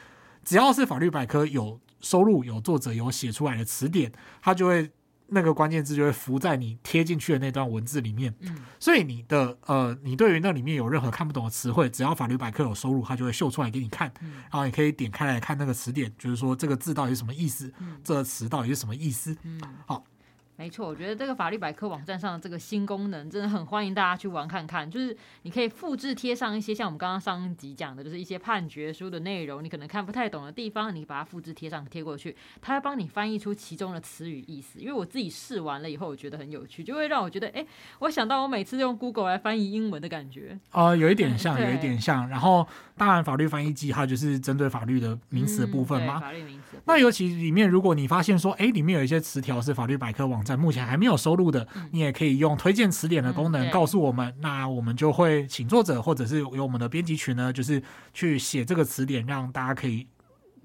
[0.45, 4.12] 只要是法律百科有收录、有作者有写出来的词典，
[4.43, 4.91] 它就会。
[5.28, 20.05] 那个关键字就会浮在你贴进去的那段文字里面，嗯，所以你的呃，你对于那里面有任何看不懂的词汇，只要法律百科有收录，它就会秀出来给你看，嗯，然后你可以点开来看那个词典，就是说这个字到底是什么意思，嗯，这个词到底是什么意思，嗯，好。
[20.57, 24.89] 没错，我觉得这个法律百科网站上的这个新功能真的很欢迎大家去玩看看。
[24.89, 34.79] 就是你可以复制贴上一些像我们刚刚上一集讲的，就是一些判决书的内容，你可能看不太懂的地方，你把它复制贴上贴过去，它会帮你翻译出其中的词语意思。
[34.79, 37.67] 因为我自己试完了以后，我觉得很有趣，就会让我觉得，哎，
[37.99, 40.57] 我想到我每次用 Google 来翻译英文的感觉。
[40.71, 42.29] 呃，有一点像， 有一点像。
[42.29, 42.67] 然后，
[42.97, 46.21] 当然，法律翻译机它就是针对法律的名词的部分嘛。
[46.21, 46.77] 法律名词。
[46.85, 51.15] 那尤其里面，如果你发现说，哎，里面有一些词条是法律百科网站目前还没有。
[51.25, 57.83] 收录的，你也可以用推荐词典的功能告诉我们，嗯、那我们就会请作者或者是有我们的编辑群呢，就是
[58.13, 60.07] 去写这个词典，让大家可以。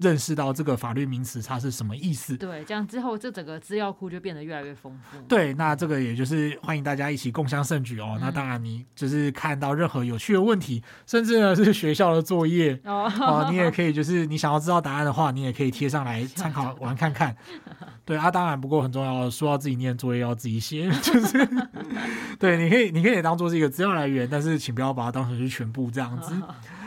[0.00, 2.36] 认识到这个法律名词它是什么意思？
[2.36, 5.20] 对，这样之后这整个资料库就变得越来越丰富。
[5.28, 8.12] 对，那这个也就是欢迎大家一起共襄盛举哦。
[8.14, 17.36] 嗯、那当然，你就是看到任何有趣的问题，甚至呢是学校的作业 哦，哦，你也可以就是你想要知道答案的话，你也可以贴上来参考 玩看看。
[18.06, 21.48] 对啊，当然不过很重要，说要自己念作业要自己写， 就是
[22.38, 26.34] 对，你可以你可以当做是一个资料来源，但是请不要把它当成是全部这样子。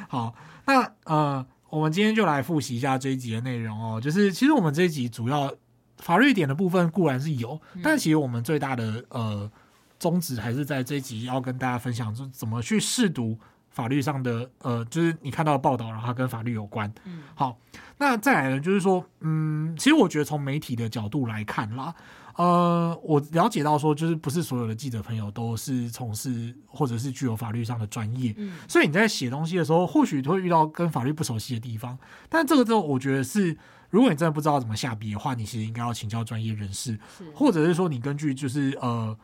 [0.07, 0.33] 好，
[0.65, 1.45] 那呃。
[1.73, 5.51] 我们今天就来复习一下这一集的内容哦，就是其实我们这一集主要
[5.97, 9.51] 法律点的部分固然是有，但其实我们最大的呃
[9.97, 13.35] 宗旨还是在这一集要跟大家分享，就怎么去试读
[13.71, 16.93] 法律上的呃，就是你看到的报道，然后它跟法律有关。
[17.05, 17.57] 嗯，好，
[17.97, 21.91] 那再来呢，就是说，嗯，其实我觉得从媒体的角度来看啦。
[22.35, 31.97] 呃，我了解到说，就是不是所有的记者朋友都是从事或者是具有法律上的专业，嗯，所以你在写东西的时候，或许会遇到跟法律不熟悉的地方。
[32.29, 33.55] 但这个之后，我觉得是，
[33.89, 36.97] 如果你真的不知道怎么下笔的话，你其实应该要请教专业人士，
[37.33, 39.15] 或者是说你根据就是呃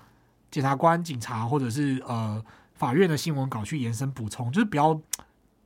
[0.52, 2.44] 检察官、警察或者是呃
[2.76, 5.02] 法院的新闻稿去延伸补充，就是不要。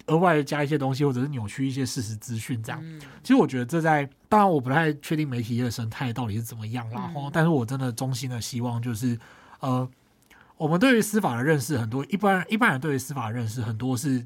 [0.08, 2.80] 额外加一些东西，或者是扭曲一些事实资讯，这样。
[2.84, 9.18] 嗯、其实我觉得这在，当然我不太确定媒体业的生态到底是怎么样，然后、嗯，但是我真的衷心的希望就是，
[9.60, 9.88] 呃，
[10.58, 14.26] 我们对于司法的认识很多，一般一般人对于司法的认识很多是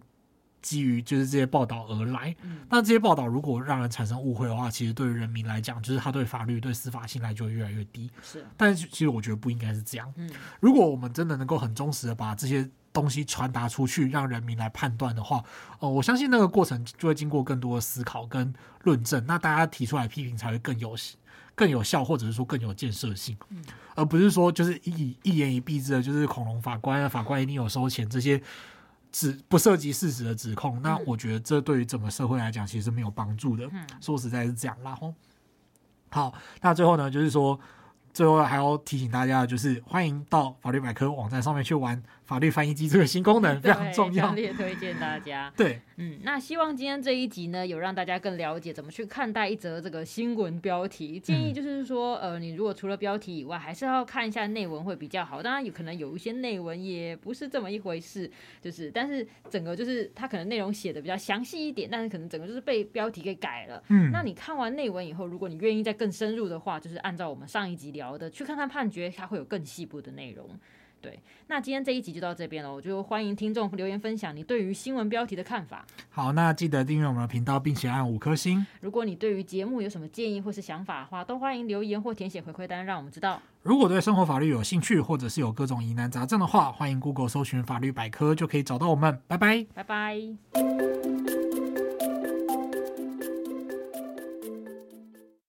[0.68, 2.36] 基于就是这些报道而来。
[2.42, 8.12] 嗯、那这些报道如果让人产生误会的话，其实对于人民来讲，就是他对法律对司法信赖就会越来越低。
[8.22, 10.14] 是，但是其实我觉得不应该是这样。
[10.18, 12.70] 嗯，如果我们真的能够很忠实的把这些。
[12.94, 15.44] 东西传达出去，让人民来判断的话，
[15.78, 18.52] 哦，我相信那个过程就会经过更多的思考跟
[18.86, 20.96] 论证，那大家提出来批评才会更有
[21.54, 23.64] 更有效，或者是说更有建设性，嗯，
[23.94, 28.42] 而不是说就是一一言以蔽之的，就是恐龙法官啊，法官一定有收钱这些
[29.18, 30.80] 指不涉及事实的指控。
[30.84, 33.68] 那我觉得这对于整个社会来讲其实是没有帮助的。
[34.00, 35.12] 说实在是这样，然后
[36.10, 37.60] 好，那最后呢，就是说。
[38.14, 45.52] 最后还要提醒大家，就是欢迎到法律百科网站上面去玩法律翻译机这个新功能， 非常重要，强烈推荐大家。
[45.56, 51.18] 对，嗯，那希望今天这一集呢，有让大家更了解怎么去看待一则这个新闻标题。
[51.20, 55.42] 建议就是说，呃，你如果除了标题以外，还是要看一下内文会比较好。
[55.42, 58.30] 当然，有可能有一些内文也不是这么一回事，
[58.62, 63.82] 就是，但是整个就是它可能内容写的比较详细一点，但是可能整个就是被标题给改了。
[63.88, 68.18] 嗯，那你看完内文以后，如果你愿意再更深入的话，就是按照我们上一集聊。
[68.18, 70.50] 的，去看看判决，它会有更细部的内容。
[71.08, 75.86] 对，那今天这一集就到这边了，我就欢迎听众留言分享你对于新闻标题的看法。
[76.10, 78.68] 好，那记得订阅我们的频道，并且按五颗星。
[78.82, 83.42] 如果你对于节目有什么建议或是想法的话，都欢迎留言或填写回馈单，让我们知道。
[83.64, 89.22] 如果对生活法律有兴趣，或者是有各种疑难杂症的话，欢迎 Google 搜寻法律百科，就可以找到我们。
[89.28, 90.18] 拜拜，拜拜。